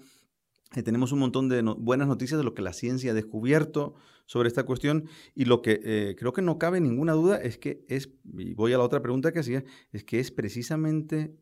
Eh, 0.75 0.84
tenemos 0.84 1.12
un 1.12 1.20
montón 1.20 1.50
de 1.50 1.62
buenas 1.62 2.08
noticias 2.08 2.38
de 2.38 2.44
lo 2.44 2.53
que 2.53 2.62
la 2.62 2.74
ciencia 2.74 3.12
ha 3.12 3.13
descubierto 3.13 3.96
sobre 4.25 4.48
esta 4.48 4.63
cuestión 4.63 5.08
y 5.36 5.46
lo 5.46 5.62
que 5.62 5.80
eh, 5.84 6.15
creo 6.18 6.34
que 6.34 6.42
no 6.42 6.58
cabe 6.58 6.82
ninguna 6.82 7.13
duda 7.13 7.38
es 7.38 7.58
que 7.58 7.86
es, 7.89 8.10
y 8.38 8.53
voy 8.53 8.74
a 8.74 8.77
la 8.77 8.84
otra 8.84 9.01
pregunta 9.01 9.32
que 9.32 9.39
hacía, 9.39 9.63
es 9.92 10.03
que 10.03 10.20
es 10.20 10.32
precisamente 10.32 11.36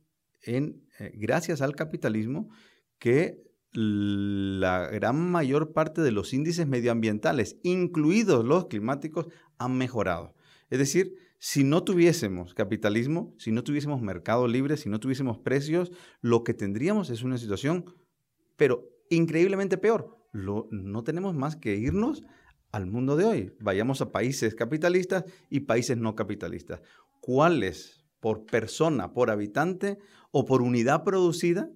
en, 0.43 0.83
eh, 0.99 1.13
gracias 1.15 1.61
al 1.61 1.75
capitalismo 1.75 2.49
que 2.99 3.43
la 3.73 4.87
gran 4.87 5.31
mayor 5.31 5.71
parte 5.71 6.01
de 6.01 6.11
los 6.11 6.33
índices 6.33 6.67
medioambientales, 6.67 7.57
incluidos 7.63 8.43
los 8.43 8.67
climáticos, 8.67 9.27
han 9.57 9.77
mejorado. 9.77 10.35
Es 10.69 10.79
decir, 10.79 11.15
si 11.39 11.63
no 11.63 11.83
tuviésemos 11.83 12.53
capitalismo, 12.53 13.33
si 13.37 13.51
no 13.51 13.63
tuviésemos 13.63 14.01
mercado 14.01 14.47
libre, 14.47 14.75
si 14.75 14.89
no 14.89 14.99
tuviésemos 14.99 15.39
precios, 15.39 15.91
lo 16.19 16.43
que 16.43 16.53
tendríamos 16.53 17.09
es 17.09 17.23
una 17.23 17.37
situación, 17.37 17.85
pero 18.57 18.90
increíblemente 19.15 19.77
peor. 19.77 20.17
no 20.33 21.03
tenemos 21.03 21.35
más 21.35 21.55
que 21.55 21.75
irnos 21.75 22.23
al 22.71 22.85
mundo 22.87 23.15
de 23.15 23.25
hoy. 23.25 23.53
Vayamos 23.59 24.01
a 24.01 24.11
países 24.11 24.55
capitalistas 24.55 25.25
y 25.49 25.61
países 25.61 25.97
no 25.97 26.15
capitalistas. 26.15 26.81
¿Cuáles 27.19 28.01
por 28.21 28.45
persona, 28.45 29.13
por 29.13 29.29
habitante 29.29 29.97
o 30.31 30.45
por 30.45 30.61
unidad 30.61 31.03
producida 31.03 31.69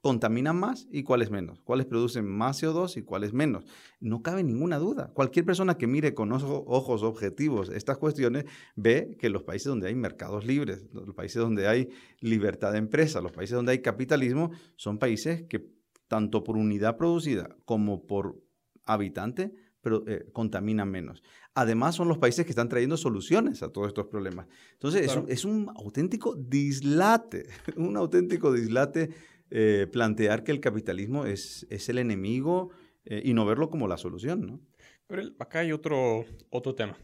contaminan 0.00 0.56
más 0.56 0.86
y 0.92 1.02
cuáles 1.02 1.30
menos, 1.30 1.60
cuáles 1.62 1.86
producen 1.86 2.24
más 2.24 2.62
CO2 2.62 2.98
y 2.98 3.02
cuáles 3.02 3.32
menos. 3.32 3.64
No 3.98 4.22
cabe 4.22 4.44
ninguna 4.44 4.78
duda. 4.78 5.10
Cualquier 5.12 5.44
persona 5.44 5.76
que 5.76 5.88
mire 5.88 6.14
con 6.14 6.30
ojos 6.32 7.02
objetivos 7.02 7.68
estas 7.68 7.98
cuestiones 7.98 8.44
ve 8.76 9.16
que 9.18 9.28
los 9.28 9.42
países 9.42 9.66
donde 9.66 9.88
hay 9.88 9.96
mercados 9.96 10.46
libres, 10.46 10.86
los 10.92 11.14
países 11.14 11.42
donde 11.42 11.66
hay 11.66 11.88
libertad 12.20 12.72
de 12.72 12.78
empresa, 12.78 13.20
los 13.20 13.32
países 13.32 13.56
donde 13.56 13.72
hay 13.72 13.82
capitalismo, 13.82 14.52
son 14.76 14.98
países 14.98 15.42
que 15.48 15.77
tanto 16.08 16.42
por 16.42 16.56
unidad 16.56 16.96
producida 16.96 17.56
como 17.64 18.06
por 18.06 18.42
habitante 18.84 19.52
pero, 19.80 20.04
eh, 20.06 20.26
contaminan 20.32 20.90
menos. 20.90 21.22
Además, 21.54 21.94
son 21.94 22.08
los 22.08 22.18
países 22.18 22.44
que 22.44 22.50
están 22.50 22.68
trayendo 22.68 22.96
soluciones 22.96 23.62
a 23.62 23.72
todos 23.72 23.88
estos 23.88 24.06
problemas. 24.06 24.46
Entonces, 24.72 25.16
es 25.28 25.44
un 25.44 25.70
auténtico 25.76 26.34
dislate, 26.34 27.46
un 27.76 27.96
auténtico 27.96 28.52
dislate 28.52 29.10
eh, 29.50 29.86
plantear 29.90 30.44
que 30.44 30.52
el 30.52 30.60
capitalismo 30.60 31.24
es, 31.24 31.66
es 31.70 31.88
el 31.88 31.98
enemigo 31.98 32.70
eh, 33.04 33.22
y 33.24 33.34
no 33.34 33.46
verlo 33.46 33.70
como 33.70 33.88
la 33.88 33.96
solución, 33.96 34.46
¿no? 34.46 34.60
Pero 35.06 35.22
acá 35.38 35.60
hay 35.60 35.72
otro, 35.72 36.24
otro 36.50 36.74
tema. 36.74 36.98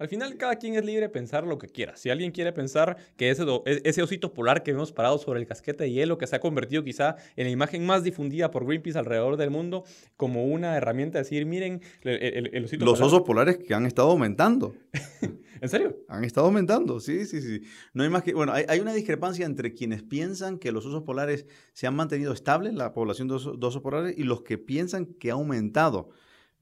Al 0.00 0.08
final, 0.08 0.38
cada 0.38 0.56
quien 0.56 0.76
es 0.76 0.84
libre 0.84 1.02
de 1.02 1.08
pensar 1.10 1.46
lo 1.46 1.58
que 1.58 1.68
quiera. 1.68 1.94
Si 1.94 2.08
alguien 2.08 2.30
quiere 2.30 2.54
pensar 2.54 2.96
que 3.18 3.28
ese, 3.28 3.42
e, 3.66 3.82
ese 3.84 4.02
osito 4.02 4.32
polar 4.32 4.62
que 4.62 4.72
vemos 4.72 4.92
parado 4.92 5.18
sobre 5.18 5.40
el 5.40 5.46
casquete 5.46 5.84
de 5.84 5.92
hielo, 5.92 6.16
que 6.16 6.26
se 6.26 6.34
ha 6.34 6.40
convertido 6.40 6.82
quizá 6.82 7.16
en 7.36 7.44
la 7.44 7.50
imagen 7.50 7.84
más 7.84 8.02
difundida 8.02 8.50
por 8.50 8.64
Greenpeace 8.64 8.98
alrededor 8.98 9.36
del 9.36 9.50
mundo, 9.50 9.84
como 10.16 10.46
una 10.46 10.74
herramienta 10.74 11.18
de 11.18 11.24
decir, 11.24 11.44
miren, 11.44 11.82
el, 12.02 12.64
osito 12.64 12.86
Los 12.86 13.02
osos 13.02 13.20
polares 13.24 13.58
que 13.58 13.74
han 13.74 13.84
estado 13.84 14.10
aumentando. 14.10 14.74
¿En 15.60 15.68
serio? 15.68 15.98
Han 16.08 16.24
estado 16.24 16.46
aumentando, 16.46 16.98
sí, 16.98 17.26
sí, 17.26 17.42
sí. 17.42 17.60
No 17.92 18.02
hay 18.02 18.08
más 18.08 18.22
que, 18.22 18.32
bueno, 18.32 18.54
hay, 18.54 18.80
una 18.80 18.94
discrepancia 18.94 19.44
entre 19.44 19.74
quienes 19.74 20.02
piensan 20.02 20.56
que 20.56 20.72
los 20.72 20.86
osos 20.86 21.02
polares 21.02 21.44
se 21.74 21.86
han 21.86 21.94
mantenido 21.94 22.32
estables, 22.32 22.72
la 22.72 22.94
población 22.94 23.28
de 23.28 23.34
osos 23.34 23.82
polares, 23.82 24.16
y 24.16 24.22
los 24.22 24.40
que 24.40 24.56
piensan 24.56 25.04
que 25.04 25.30
ha 25.30 25.34
aumentado 25.34 26.08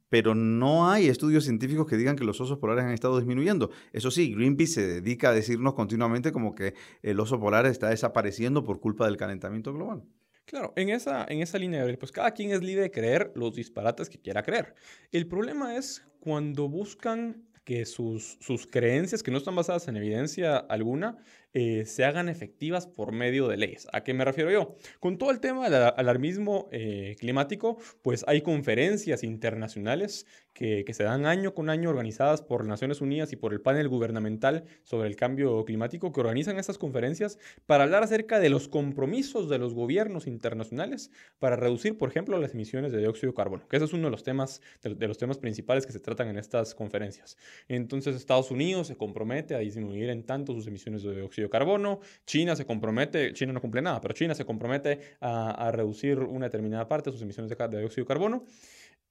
pero 0.09 0.35
no 0.35 0.91
hay 0.91 1.09
estudios 1.09 1.45
científicos 1.45 1.87
que 1.87 1.97
digan 1.97 2.17
que 2.17 2.25
los 2.25 2.41
osos 2.41 2.59
polares 2.59 2.85
han 2.85 2.93
estado 2.93 3.19
disminuyendo. 3.19 3.71
Eso 3.93 4.11
sí, 4.11 4.35
Greenpeace 4.35 4.73
se 4.73 4.87
dedica 4.87 5.31
a 5.31 5.35
decirnos 5.35 5.75
continuamente 5.75 6.33
como 6.33 6.55
que 6.55 6.75
el 7.03 7.21
oso 7.21 7.39
polar 7.41 7.67
está 7.67 7.91
desapareciendo 7.91 8.65
por 8.65 8.81
culpa 8.81 9.07
del 9.07 9.17
calentamiento 9.17 9.73
global. 9.73 10.05
Claro, 10.45 10.73
en 10.77 10.89
esa, 10.89 11.27
en 11.29 11.43
esa 11.43 11.59
línea, 11.59 11.85
pues 11.99 12.11
cada 12.11 12.31
quien 12.31 12.53
es 12.53 12.63
libre 12.63 12.83
de 12.83 12.91
creer 12.91 13.33
los 13.35 13.55
disparates 13.55 14.09
que 14.09 14.19
quiera 14.19 14.43
creer. 14.43 14.75
El 15.13 15.27
problema 15.27 15.77
es 15.77 16.07
cuando 16.21 16.71
buscan 16.71 17.45
que 17.65 17.85
sus, 17.85 18.39
sus 18.41 18.67
creencias, 18.67 19.23
que 19.23 19.31
no 19.31 19.37
están 19.37 19.55
basadas 19.55 19.89
en 19.89 19.97
evidencia 19.99 20.57
alguna, 20.57 21.19
eh, 21.55 21.85
se 21.87 22.05
hagan 22.05 22.29
efectivas 22.29 22.87
por 22.87 23.13
medio 23.13 23.49
de 23.49 23.57
leyes. 23.57 23.89
¿A 23.93 24.05
qué 24.05 24.15
me 24.15 24.25
refiero 24.25 24.51
yo? 24.51 24.77
Con 25.01 25.19
todo 25.19 25.31
el 25.31 25.41
tema 25.41 25.69
del 25.71 25.93
alarmismo 25.97 26.69
eh, 26.73 27.17
climático, 27.19 27.79
pues 28.03 28.25
hay 28.29 28.43
conferencias 28.43 29.25
internacionales 29.25 30.27
que, 30.59 30.93
se 30.93 31.05
dan 31.05 31.25
año 31.25 31.55
con 31.55 31.71
año 31.71 31.89
organizadas 31.89 32.43
por 32.43 32.67
Naciones 32.67 33.01
Unidas 33.01 33.33
y 33.33 33.37
por 33.37 33.53
el 33.53 33.61
panel 33.61 33.89
gubernamental 33.89 34.65
sobre 34.83 35.07
el 35.07 35.15
cambio 35.15 35.65
climático 35.65 36.13
que 36.13 36.19
organizan 36.19 36.59
estas 36.59 36.79
conferencias 36.79 37.39
para 37.67 37.85
hablar 37.85 38.03
acerca 38.03 38.41
de 38.41 38.51
los 38.51 38.67
compromisos 38.67 39.49
de 39.49 39.59
los 39.59 39.73
gobiernos 39.73 40.27
internacionales 40.27 41.13
para 41.39 41.55
reducir, 41.55 41.97
por 41.97 42.09
ejemplo, 42.09 42.37
las 42.39 42.55
emisiones 42.55 42.91
de 42.91 42.99
dióxido 42.99 43.31
de 43.31 43.37
carbono, 43.37 43.69
que 43.69 43.77
ese 43.77 43.85
es 43.85 43.93
uno 43.93 44.07
de 44.07 44.11
los 44.11 44.25
temas, 44.25 44.61
de 44.83 45.07
los 45.07 45.17
temas 45.17 45.39
principales 45.39 45.87
que 45.87 45.93
se 45.93 46.01
tratan 46.01 46.27
en 46.27 46.39
estas 46.39 46.75
conferencias. 46.75 47.37
Entonces, 47.69 48.17
Estados 48.17 48.51
Unidos 48.51 48.89
se 48.89 48.97
compromete 48.97 49.55
a 49.55 49.59
disminuir 49.59 50.11
en 50.11 50.25
tanto 50.25 50.55
sus 50.55 50.67
emisiones 50.67 51.05
de 51.05 51.15
dióxido 51.15 51.47
de 51.47 51.51
carbono. 51.51 52.01
China 52.27 52.57
se 52.57 52.67
compromete, 52.67 53.33
China 53.33 53.53
no 53.53 53.61
cumple 53.61 53.81
nada, 53.81 54.01
pero 54.01 54.13
China 54.13 54.35
se 54.35 54.45
compromete 54.45 54.99
a, 55.21 55.71
reducir 55.73 56.19
una 56.19 56.47
determinada 56.47 56.89
parte 56.89 57.11
de 57.11 57.13
sus 57.13 57.23
emisiones 57.23 57.49
de, 57.49 57.79
dióxido 57.79 58.05
de 58.05 58.09
carbono. 58.09 58.45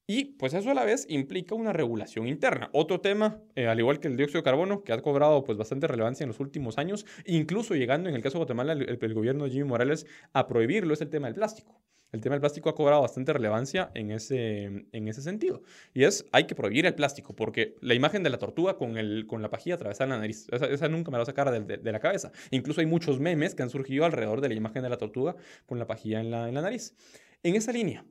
Y 0.09 0.25
pues 0.37 0.53
eso 0.53 0.71
a 0.71 0.73
la 0.73 0.85
vez 0.85 1.05
implica 1.09 1.53
una 1.53 1.73
regulación 1.73 2.27
interna. 2.27 2.69
Otro 2.71 3.01
tema, 3.01 3.41
eh, 3.55 3.67
al 3.67 3.77
igual 3.77 3.99
que 3.99 4.07
el 4.07 4.15
dióxido 4.15 4.39
de 4.39 4.45
carbono, 4.45 4.83
que 4.83 4.93
ha 4.93 5.01
cobrado 5.01 5.43
pues 5.43 5.57
bastante 5.57 5.85
relevancia 5.85 6.23
en 6.23 6.29
los 6.29 6.39
últimos 6.39 6.77
años, 6.77 7.05
incluso 7.25 7.75
llegando 7.75 8.07
en 8.07 8.15
el 8.15 8.21
caso 8.21 8.35
de 8.35 8.45
Guatemala 8.45 8.71
el 8.71 9.13
gobierno 9.13 9.43
de 9.43 9.51
Jimmy 9.51 9.65
Morales 9.65 10.05
a 10.31 10.47
prohibirlo, 10.47 10.93
es 10.93 11.01
el 11.01 11.09
tema 11.09 11.27
del 11.27 11.35
plástico. 11.35 11.81
El 12.13 12.21
tema 12.21 12.35
del 12.35 12.39
plástico 12.39 12.69
ha 12.69 12.75
cobrado 12.75 13.01
bastante 13.01 13.33
relevancia 13.33 13.91
en 13.93 14.11
ese, 14.11 14.85
en 14.93 15.07
ese 15.09 15.21
sentido. 15.21 15.61
Y 15.93 16.05
es, 16.05 16.25
hay 16.31 16.47
que 16.47 16.55
prohibir 16.55 16.85
el 16.85 16.95
plástico, 16.95 17.35
porque 17.35 17.75
la 17.81 17.93
imagen 17.93 18.23
de 18.23 18.29
la 18.29 18.37
tortuga 18.37 18.77
con, 18.77 18.97
el, 18.97 19.27
con 19.27 19.41
la 19.41 19.49
pajilla 19.49 19.75
atravesada 19.75 20.05
en 20.05 20.09
la 20.11 20.17
nariz, 20.19 20.47
esa, 20.49 20.87
nunca 20.87 21.11
me 21.11 21.15
la 21.15 21.19
va 21.19 21.23
a 21.23 21.25
sacar 21.25 21.51
de, 21.51 21.77
de, 21.77 21.91
la 21.91 21.99
cabeza. 21.99 22.31
Incluso 22.51 22.79
hay 22.79 22.87
muchos 22.87 23.19
memes 23.19 23.55
que 23.55 23.63
han 23.63 23.69
surgido 23.69 24.05
alrededor 24.05 24.39
de 24.39 24.47
la 24.47 24.55
imagen 24.55 24.83
de 24.83 24.89
la 24.89 24.97
tortuga 24.97 25.35
con 25.65 25.79
la 25.79 25.85
pajilla 25.85 26.21
en 26.21 26.31
la, 26.31 26.47
en 26.47 26.55
la 26.55 26.61
nariz. 26.61 26.95
En 27.43 27.55
esa 27.55 27.73
línea, 27.73 28.05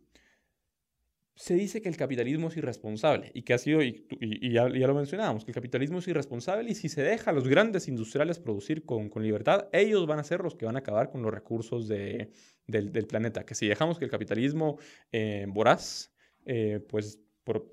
se 1.37 1.55
dice 1.55 1.83
que 1.83 1.91
el 1.91 1.99
capitalismo 1.99 2.49
es 2.49 2.57
irresponsable 2.57 3.31
y 3.35 3.43
que 3.43 3.53
ha 3.53 3.59
sido, 3.59 3.83
y, 3.83 4.07
ya, 4.51 4.69
lo 4.69 4.95
mencionábamos, 4.95 5.45
que 5.45 5.51
el 5.51 5.55
capitalismo 5.55 5.99
es 5.99 6.09
irresponsable 6.09 6.71
y 6.71 6.75
si 6.75 6.89
se 6.89 7.03
deja 7.03 7.31
a 7.31 7.35
los 7.35 7.47
grandes 7.47 7.89
industriales 7.89 8.39
producir 8.39 8.87
con, 8.87 9.11
libertad, 9.17 9.69
ellos 9.73 10.07
van 10.07 10.19
a 10.19 10.25
ser 10.25 10.41
los 10.41 10.55
que 10.55 10.65
van 10.65 10.77
a 10.77 10.79
acabar 10.79 11.11
con 11.11 11.21
los 11.21 11.31
recursos 11.31 11.89
del, 11.89 12.33
planeta. 13.07 13.45
Que 13.45 13.55
si 13.55 13.69
dejamos 13.69 13.99
que 13.99 14.07
el 14.07 14.11
capitalismo 14.11 14.79
eh, 15.13 15.45
voraz, 15.47 16.11
eh, 16.47 16.81
pues 16.89 17.21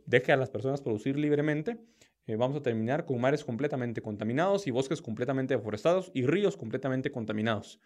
deje 0.05 0.33
a 0.33 0.37
las 0.37 0.49
personas 0.49 0.81
producir 0.81 1.17
libremente, 1.17 1.79
eh, 2.27 2.35
vamos 2.35 2.57
a 2.57 2.61
terminar 2.61 3.05
con 3.05 3.19
mares 3.21 3.45
completamente 3.45 4.01
contaminados 4.01 4.67
y 4.67 4.71
bosques 4.71 5.01
completamente 5.01 5.55
deforestados 5.55 6.11
y 6.13 6.25
ríos 6.25 6.57
completamente 6.57 7.11
contaminados. 7.11 7.79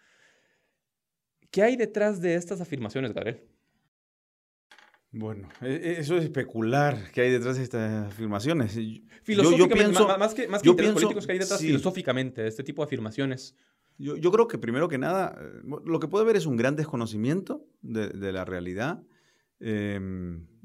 ¿Qué 1.52 1.62
hay 1.62 1.76
detrás 1.76 2.20
de 2.20 2.34
estas 2.34 2.60
afirmaciones, 2.60 3.12
Gabriel? 3.12 3.57
Bueno, 5.10 5.48
e, 5.62 5.96
eso 5.98 6.16
es 6.16 6.24
especular 6.24 7.10
qué 7.12 7.22
hay 7.22 7.30
detrás 7.30 7.56
de 7.56 7.62
estas 7.62 8.06
afirmaciones. 8.06 8.78
Filosóficamente, 9.22 9.58
yo, 9.58 9.68
pienso, 9.68 10.18
más, 10.18 10.34
que, 10.34 10.48
más 10.48 10.62
que 10.62 10.72
políticos 10.72 11.26
que 11.26 11.32
hay 11.32 11.38
detrás 11.38 11.60
filosóficamente 11.60 12.42
de 12.42 12.48
este 12.48 12.62
tipo 12.62 12.82
de 12.82 12.86
afirmaciones. 12.86 13.54
Yo, 13.96 14.16
yo, 14.16 14.30
creo 14.30 14.46
que 14.46 14.58
primero 14.58 14.88
que 14.88 14.98
nada, 14.98 15.36
eh, 15.40 15.60
lo 15.84 15.98
que 15.98 16.08
puede 16.08 16.24
haber 16.24 16.36
es 16.36 16.46
un 16.46 16.56
gran 16.56 16.76
desconocimiento 16.76 17.66
de, 17.82 18.08
de 18.10 18.32
la 18.32 18.44
realidad, 18.44 19.02
eh, 19.60 19.98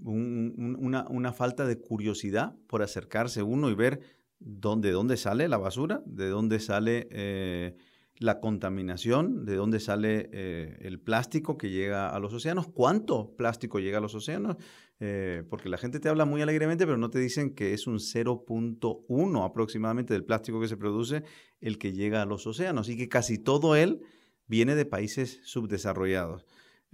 una, 0.04 1.08
una, 1.08 1.34
falta 1.34 1.66
de 1.66 1.80
curiosidad 1.80 2.56
por 2.68 2.84
acercarse 2.84 3.42
uno 3.42 3.72
y 3.72 3.76
ver 3.76 4.02
dónde, 4.40 4.92
dónde 4.92 5.18
sale 5.18 5.48
la 5.48 5.58
basura, 5.58 6.04
de 6.06 6.28
dónde 6.30 6.60
sale 6.60 7.08
eh, 7.10 7.76
la 8.20 8.40
contaminación, 8.40 9.46
de 9.46 9.56
dónde 9.56 9.80
sale 9.80 10.30
eh, 10.32 10.78
el 10.82 11.00
plástico 11.00 11.58
que 11.58 11.70
llega 11.70 12.10
a 12.10 12.20
los 12.20 12.34
océanos, 12.34 12.68
cuánto 12.68 13.36
plástico 13.36 13.80
llega 13.80 13.98
a 13.98 14.02
los 14.02 14.14
océanos, 14.14 14.58
eh, 15.00 15.44
porque 15.50 15.70
la 15.70 15.78
gente 15.78 16.00
te 16.00 16.10
habla 16.10 16.26
muy 16.26 16.42
alegremente, 16.42 16.86
pero 16.86 16.98
no 16.98 17.10
te 17.10 17.20
dicen 17.20 17.56
que 17.56 17.74
es 17.74 17.88
un 17.88 17.98
0.1 17.98 19.46
aproximadamente 19.46 20.14
del 20.14 20.24
plástico 20.24 20.62
que 20.62 20.68
se 20.68 20.78
produce 20.78 21.24
el 21.60 21.78
que 21.78 21.94
llega 21.94 22.22
a 22.22 22.26
los 22.26 22.46
océanos 22.46 22.88
y 22.88 22.98
que 22.98 23.10
casi 23.10 23.38
todo 23.40 23.76
él 23.76 24.02
viene 24.48 24.76
de 24.76 24.86
países 24.86 25.42
subdesarrollados. 25.44 26.46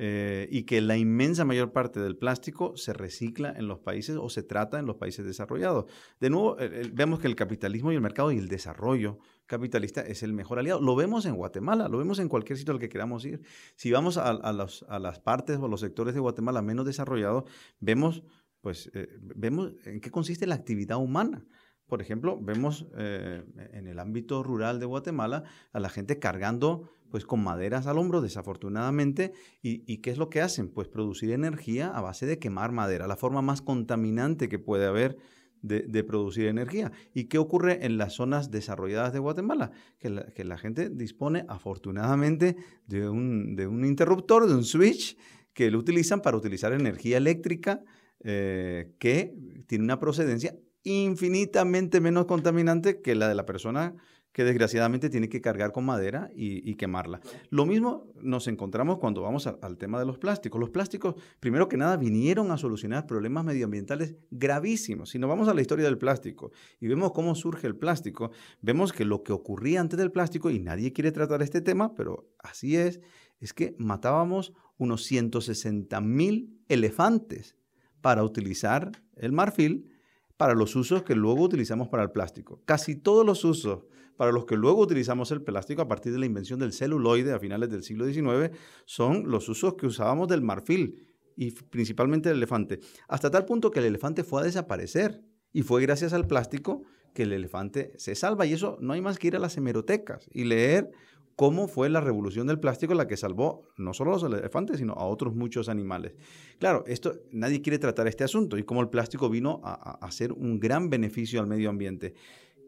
Eh, 0.01 0.47
y 0.49 0.63
que 0.63 0.79
la 0.79 0.95
inmensa 0.95 1.43
mayor 1.43 1.73
parte 1.73 1.99
del 1.99 2.15
plástico 2.15 2.77
se 2.77 2.93
recicla 2.93 3.53
en 3.57 3.67
los 3.67 3.79
países 3.79 4.15
o 4.15 4.29
se 4.29 4.43
trata 4.43 4.79
en 4.79 4.85
los 4.85 4.95
países 4.95 5.25
desarrollados. 5.25 5.91
De 6.21 6.29
nuevo, 6.29 6.55
vemos 6.93 7.19
que 7.19 7.27
el 7.27 7.35
capitalismo 7.35 7.91
y 7.91 7.95
el 7.95 8.01
mercado 8.01 8.31
y 8.31 8.37
el 8.37 8.47
desarrollo 8.47 9.19
capitalista 9.49 10.01
es 10.01 10.23
el 10.23 10.31
mejor 10.31 10.59
aliado. 10.59 10.79
Lo 10.79 10.95
vemos 10.95 11.25
en 11.25 11.35
Guatemala, 11.35 11.89
lo 11.89 11.97
vemos 11.97 12.19
en 12.19 12.29
cualquier 12.29 12.57
sitio 12.57 12.73
al 12.73 12.79
que 12.79 12.87
queramos 12.87 13.25
ir. 13.25 13.41
Si 13.75 13.91
vamos 13.91 14.17
a, 14.17 14.53
las 14.53 15.19
partes 15.19 15.57
o 15.57 15.67
los 15.67 15.81
sectores 15.81 16.13
de 16.13 16.19
Guatemala 16.19 16.61
menos 16.61 16.85
desarrollados, 16.85 17.43
vemos, 17.79 18.23
pues, 18.61 18.91
eh, 18.93 19.09
vemos 19.19 19.73
en 19.85 19.99
qué 19.99 20.11
consiste 20.11 20.45
la 20.45 20.55
actividad 20.55 20.97
humana. 20.97 21.45
Por 21.87 21.99
ejemplo, 22.01 22.39
vemos 22.39 22.85
eh, 22.95 23.43
en 23.73 23.87
el 23.87 23.97
ámbito 23.97 24.43
rural 24.43 24.79
de 24.79 24.85
Guatemala 24.85 25.43
a 25.73 25.79
la 25.79 25.89
gente 25.89 26.19
cargando 26.19 26.87
pues 27.09 27.25
con 27.25 27.43
maderas 27.43 27.87
al 27.87 27.97
hombro, 27.97 28.21
desafortunadamente. 28.21 29.33
¿Y, 29.63 29.97
qué 29.97 30.11
es 30.11 30.19
lo 30.19 30.29
que 30.29 30.41
hacen? 30.41 30.69
Pues 30.69 30.87
producir 30.87 31.31
energía 31.31 31.89
a 31.89 32.01
base 32.01 32.27
de 32.27 32.37
quemar 32.37 32.71
madera, 32.71 33.07
la 33.07 33.15
forma 33.15 33.41
más 33.41 33.63
contaminante 33.63 34.47
que 34.47 34.59
puede 34.59 34.85
haber 34.85 35.17
de, 35.61 36.03
producir 36.03 36.47
energía. 36.47 36.91
¿Y 37.13 37.25
qué 37.25 37.37
ocurre 37.37 37.85
en 37.85 37.97
las 37.97 38.13
zonas 38.13 38.51
desarrolladas 38.51 39.13
de 39.13 39.19
Guatemala? 39.19 39.71
Que 39.99 40.09
la, 40.09 40.57
gente 40.57 40.89
dispone 40.89 41.45
afortunadamente 41.47 42.55
de 42.87 43.09
un, 43.09 43.55
de 43.55 43.67
un, 43.67 43.85
interruptor, 43.85 44.47
de 44.47 44.55
un 44.55 44.63
switch, 44.63 45.17
que 45.53 45.71
lo 45.71 45.79
utilizan 45.79 46.21
para 46.21 46.37
utilizar 46.37 46.73
energía 46.73 47.17
eléctrica 47.17 47.83
eh, 48.23 48.93
que 48.99 49.33
tiene 49.67 49.83
una 49.83 49.99
procedencia 49.99 50.55
infinitamente 50.83 52.01
menos 52.01 52.25
contaminante 52.25 53.01
que 53.01 53.15
la 53.15 53.27
de 53.27 53.35
la 53.35 53.45
persona 53.45 53.95
que 54.39 54.45
desgraciadamente 54.45 55.09
tiene 55.09 55.27
que 55.27 55.41
cargar 55.41 55.73
con 55.73 55.83
madera 55.83 56.31
y, 56.33 56.73
quemarla. 56.75 57.19
Lo 57.49 57.65
mismo 57.65 58.07
nos 58.21 58.47
encontramos 58.47 58.97
cuando 58.97 59.21
vamos 59.21 59.47
al 59.47 59.77
tema 59.77 59.99
de 59.99 60.05
los 60.05 60.17
plásticos. 60.17 60.61
Los 60.61 60.69
plásticos, 60.69 61.15
primero 61.41 61.67
que 61.67 61.75
nada, 61.75 61.97
vinieron 61.97 62.49
a 62.49 62.57
solucionar 62.57 63.05
problemas 63.05 63.43
medioambientales 63.43 64.15
gravísimos. 64.31 65.09
Si 65.09 65.19
nos 65.19 65.29
vamos 65.29 65.49
a 65.49 65.53
la 65.53 65.59
historia 65.59 65.83
del 65.83 65.97
plástico 65.97 66.53
y 66.79 66.87
vemos 66.87 67.11
cómo 67.11 67.35
surge 67.35 67.67
el 67.67 67.75
plástico, 67.75 68.31
vemos 68.61 68.93
que 68.93 69.03
lo 69.03 69.23
que 69.23 69.33
ocurría 69.33 69.81
antes 69.81 69.99
del 69.99 70.09
plástico, 70.09 70.49
y 70.49 70.59
nadie 70.59 70.93
quiere 70.93 71.11
tratar 71.11 71.41
este 71.41 71.59
tema, 71.59 71.93
pero 71.93 72.29
así 72.39 72.77
es, 72.77 73.01
es 73.41 73.51
que 73.51 73.75
matábamos 73.77 74.53
unos 74.77 75.03
160 75.03 75.99
mil 75.99 76.61
elefantes 76.69 77.57
para 77.99 78.23
utilizar 78.23 78.89
el 79.17 79.33
marfil 79.33 79.91
para 80.37 80.53
los 80.53 80.77
usos 80.77 81.03
que 81.03 81.13
luego 81.15 81.43
utilizamos 81.43 81.89
para 81.89 82.03
el 82.03 82.11
plástico. 82.11 82.61
Casi 82.63 82.95
todos 82.95 83.25
los 83.25 83.43
usos 83.43 83.83
para 84.19 84.33
los 84.33 84.43
que 84.43 84.57
luego 84.57 84.81
utilizamos 84.81 85.31
el 85.31 85.41
plástico 85.41 85.81
a 85.81 85.87
partir 85.87 86.11
de 86.11 86.19
la 86.19 86.25
invención 86.25 86.59
del 86.59 86.73
celuloide 86.73 87.31
a 87.31 87.39
finales 87.39 87.69
del 87.69 87.83
siglo 87.83 88.05
XIX 88.05 88.51
son 88.83 89.31
los 89.31 89.47
usos 89.47 89.75
que 89.75 89.85
usábamos 89.85 90.27
del 90.27 90.41
marfil 90.41 91.07
y 91.37 91.51
principalmente 91.51 92.29
el 92.29 92.35
elefante, 92.35 92.81
hasta 93.07 93.31
tal 93.31 93.45
punto 93.45 93.71
que 93.71 93.79
el 93.79 93.85
elefante 93.85 94.25
fue 94.25 94.41
a 94.41 94.43
desaparecer 94.43 95.21
y 95.53 95.61
fue 95.61 95.81
gracias 95.81 96.11
al 96.11 96.27
plástico 96.27 96.83
que 97.13 97.23
el 97.23 97.31
elefante 97.31 97.93
se 97.95 98.13
salva 98.13 98.45
y 98.45 98.51
eso 98.51 98.77
no 98.81 98.91
hay 98.91 98.99
más 98.99 99.19
que 99.19 99.27
ir 99.27 99.37
a 99.37 99.39
las 99.39 99.55
hemerotecas 99.55 100.27
y 100.33 100.43
leer 100.43 100.91
cómo 101.37 101.69
fue 101.69 101.89
la 101.89 102.01
revolución 102.01 102.45
del 102.45 102.59
plástico 102.59 102.93
la 102.95 103.07
que 103.07 103.15
salvó 103.15 103.69
no 103.77 103.93
solo 103.93 104.11
a 104.11 104.13
los 104.15 104.23
elefantes, 104.25 104.79
sino 104.79 104.95
a 104.95 105.05
otros 105.05 105.33
muchos 105.33 105.69
animales. 105.69 106.17
Claro, 106.59 106.83
esto 106.87 107.13
nadie 107.31 107.61
quiere 107.61 107.79
tratar 107.79 108.09
este 108.09 108.25
asunto 108.25 108.57
y 108.57 108.63
cómo 108.63 108.81
el 108.81 108.89
plástico 108.89 109.29
vino 109.29 109.61
a, 109.63 110.05
a 110.05 110.11
ser 110.11 110.33
un 110.33 110.59
gran 110.59 110.89
beneficio 110.89 111.39
al 111.39 111.47
medio 111.47 111.69
ambiente 111.69 112.15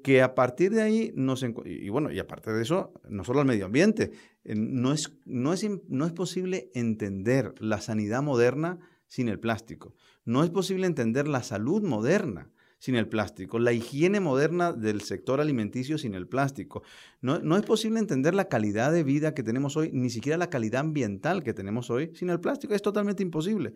que 0.01 0.21
a 0.21 0.35
partir 0.35 0.71
de 0.71 0.81
ahí 0.81 1.11
nos 1.15 1.43
y 1.65 1.89
bueno, 1.89 2.11
y 2.11 2.19
aparte 2.19 2.51
de 2.51 2.61
eso, 2.61 2.93
no 3.07 3.23
solo 3.23 3.41
al 3.41 3.45
medio 3.45 3.65
ambiente, 3.65 4.11
eh, 4.43 4.55
no 4.55 4.93
es, 4.93 5.13
no, 5.25 5.53
es, 5.53 5.67
no 5.87 6.05
es 6.05 6.13
posible 6.13 6.69
entender 6.73 7.53
la 7.59 7.81
sanidad 7.81 8.21
moderna 8.21 8.79
sin 9.07 9.29
el 9.29 9.39
plástico. 9.39 9.95
No 10.25 10.43
es 10.43 10.49
posible 10.49 10.87
entender 10.87 11.27
la 11.27 11.43
salud 11.43 11.83
moderna 11.83 12.49
sin 12.81 12.95
el 12.95 13.07
plástico, 13.07 13.59
la 13.59 13.73
higiene 13.73 14.19
moderna 14.19 14.73
del 14.73 15.01
sector 15.01 15.39
alimenticio 15.39 15.99
sin 15.99 16.15
el 16.15 16.27
plástico. 16.27 16.81
No, 17.21 17.37
no, 17.37 17.55
es 17.55 17.63
posible 17.63 17.99
entender 17.99 18.33
la 18.33 18.49
calidad 18.49 18.91
de 18.91 19.03
vida 19.03 19.35
que 19.35 19.43
tenemos 19.43 19.77
hoy, 19.77 19.91
ni 19.93 20.09
siquiera 20.09 20.35
la 20.37 20.49
calidad 20.49 20.81
ambiental 20.81 21.43
que 21.43 21.53
tenemos 21.53 21.91
hoy 21.91 22.09
sin 22.15 22.31
el 22.31 22.39
plástico. 22.39 22.73
Es 22.73 22.81
totalmente 22.81 23.21
imposible. 23.21 23.75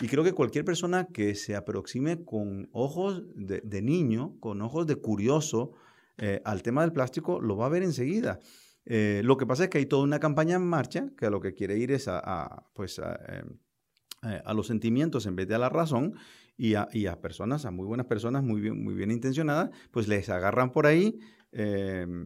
Y 0.00 0.08
creo 0.08 0.22
que 0.22 0.32
cualquier 0.32 0.64
persona 0.64 1.06
que 1.06 1.34
se 1.34 1.56
aproxime 1.56 2.22
con 2.24 2.68
ojos 2.72 3.22
de, 3.34 3.82
niño, 3.82 4.36
con 4.40 4.60
ojos 4.60 4.86
de 4.86 4.96
curioso 4.96 5.72
eh, 6.18 6.42
al 6.44 6.62
tema 6.62 6.82
del 6.82 6.92
plástico, 6.92 7.40
lo 7.40 7.56
va 7.56 7.66
a 7.66 7.70
ver 7.70 7.82
enseguida. 7.82 8.38
Eh, 8.84 9.22
lo 9.24 9.38
que 9.38 9.46
pasa 9.46 9.64
es 9.64 9.70
que 9.70 9.78
hay 9.78 9.86
toda 9.86 10.04
una 10.04 10.20
campaña 10.20 10.56
en 10.56 10.66
marcha 10.66 11.08
que 11.16 11.26
a 11.26 11.30
lo 11.30 11.40
que 11.40 11.54
quiere 11.54 11.78
ir 11.78 11.92
es 11.92 12.08
a, 12.08 12.66
pues 12.74 13.00
eh, 13.00 14.42
a, 14.44 14.54
los 14.54 14.66
sentimientos 14.66 15.24
en 15.24 15.34
vez 15.34 15.48
de 15.48 15.54
a 15.54 15.58
la 15.58 15.70
razón 15.70 16.14
y 16.58 16.74
a, 16.74 16.88
y 16.92 17.06
a, 17.06 17.20
personas, 17.22 17.64
a 17.64 17.70
muy 17.70 17.86
buenas 17.86 18.06
personas, 18.06 18.42
muy 18.44 18.60
bien, 18.60 18.84
muy 18.84 18.94
bien 18.94 19.10
intencionadas, 19.10 19.70
pues 19.90 20.08
les 20.08 20.28
agarran 20.28 20.72
por 20.72 20.86
ahí 20.86 21.18
y, 21.52 21.58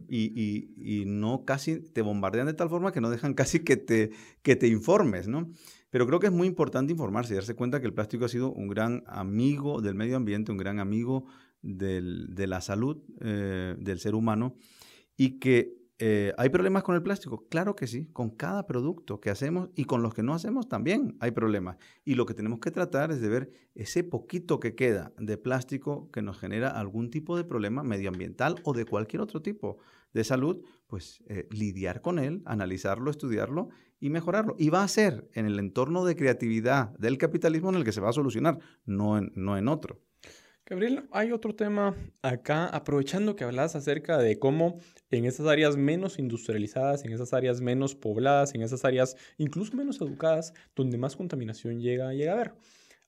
y, 0.09 0.73
y, 0.75 1.05
no 1.05 1.45
casi 1.45 1.79
te 1.79 2.01
bombardean 2.01 2.47
de 2.47 2.53
tal 2.53 2.69
forma 2.69 2.91
que 2.91 2.99
no 2.99 3.09
dejan 3.09 3.33
casi 3.33 3.61
que 3.61 3.77
te, 3.77 4.11
que 4.41 4.57
te 4.57 4.67
informes, 4.67 5.29
¿no? 5.29 5.49
Pero 5.91 6.07
creo 6.07 6.19
que 6.19 6.27
es 6.27 6.33
muy 6.33 6.47
importante 6.47 6.91
informarse 6.91 7.33
y 7.33 7.35
darse 7.35 7.53
cuenta 7.53 7.79
que 7.79 7.85
el 7.85 7.93
plástico 7.93 8.25
ha 8.25 8.29
sido 8.29 8.51
un 8.51 8.67
gran 8.67 9.03
amigo 9.05 9.81
del 9.81 9.93
medio 9.93 10.17
ambiente, 10.17 10.51
un 10.51 10.57
gran 10.57 10.79
amigo 10.79 11.25
de 11.61 12.47
la 12.47 12.61
salud 12.61 12.97
eh, 13.19 13.75
del 13.77 13.99
ser 13.99 14.15
humano 14.15 14.55
y 15.15 15.37
que 15.37 15.81
eh, 16.03 16.33
¿Hay 16.39 16.49
problemas 16.49 16.81
con 16.81 16.95
el 16.95 17.03
plástico? 17.03 17.45
Claro 17.47 17.75
que 17.75 17.85
sí, 17.85 18.07
con 18.11 18.31
cada 18.31 18.65
producto 18.65 19.21
que 19.21 19.29
hacemos 19.29 19.69
y 19.75 19.85
con 19.85 20.01
los 20.01 20.15
que 20.15 20.23
no 20.23 20.33
hacemos 20.33 20.67
también 20.67 21.15
hay 21.19 21.29
problemas. 21.29 21.77
Y 22.03 22.15
lo 22.15 22.25
que 22.25 22.33
tenemos 22.33 22.59
que 22.59 22.71
tratar 22.71 23.11
es 23.11 23.21
de 23.21 23.29
ver 23.29 23.51
ese 23.75 24.03
poquito 24.03 24.59
que 24.59 24.73
queda 24.73 25.13
de 25.19 25.37
plástico 25.37 26.09
que 26.09 26.23
nos 26.23 26.39
genera 26.39 26.69
algún 26.69 27.11
tipo 27.11 27.37
de 27.37 27.43
problema 27.43 27.83
medioambiental 27.83 28.55
o 28.63 28.73
de 28.73 28.85
cualquier 28.85 29.21
otro 29.21 29.43
tipo 29.43 29.77
de 30.13 30.23
salud, 30.23 30.63
pues 30.87 31.23
eh, 31.27 31.47
lidiar 31.51 32.01
con 32.01 32.19
él, 32.19 32.41
analizarlo, 32.45 33.11
estudiarlo 33.11 33.69
y 33.99 34.09
mejorarlo. 34.09 34.55
Y 34.57 34.69
va 34.69 34.83
a 34.83 34.87
ser 34.87 35.29
en 35.33 35.45
el 35.45 35.59
entorno 35.59 36.05
de 36.05 36.15
creatividad 36.15 36.89
del 36.97 37.17
capitalismo 37.17 37.69
en 37.69 37.75
el 37.75 37.83
que 37.83 37.91
se 37.91 38.01
va 38.01 38.09
a 38.09 38.13
solucionar, 38.13 38.59
no 38.85 39.17
en, 39.17 39.31
no 39.35 39.57
en 39.57 39.67
otro. 39.67 40.01
Gabriel, 40.65 41.03
hay 41.11 41.33
otro 41.33 41.53
tema 41.53 41.95
acá, 42.21 42.65
aprovechando 42.67 43.35
que 43.35 43.43
hablas 43.43 43.75
acerca 43.75 44.17
de 44.19 44.39
cómo 44.39 44.79
en 45.09 45.25
esas 45.25 45.47
áreas 45.47 45.75
menos 45.75 46.17
industrializadas, 46.17 47.03
en 47.03 47.11
esas 47.11 47.33
áreas 47.33 47.59
menos 47.59 47.93
pobladas, 47.93 48.55
en 48.55 48.61
esas 48.61 48.85
áreas 48.85 49.17
incluso 49.37 49.75
menos 49.75 49.99
educadas, 49.99 50.53
donde 50.73 50.97
más 50.97 51.17
contaminación 51.17 51.81
llega, 51.81 52.13
llega 52.13 52.31
a 52.31 52.35
haber. 52.35 52.53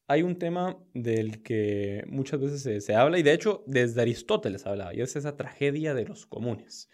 Hay 0.08 0.22
un 0.22 0.38
tema 0.38 0.78
del 0.94 1.42
que 1.44 2.04
muchas 2.08 2.40
veces 2.40 2.62
se, 2.62 2.82
se 2.82 2.96
habla 2.96 3.20
y 3.20 3.24
de 3.24 3.34
hecho 3.34 3.64
desde 3.68 4.02
Aristóteles 4.02 4.66
hablaba 4.66 4.94
y 4.94 5.02
es 5.02 5.16
esa 5.16 5.36
tragedia 5.38 5.94
de 5.94 6.06
los 6.06 6.26
comunes 6.26 6.90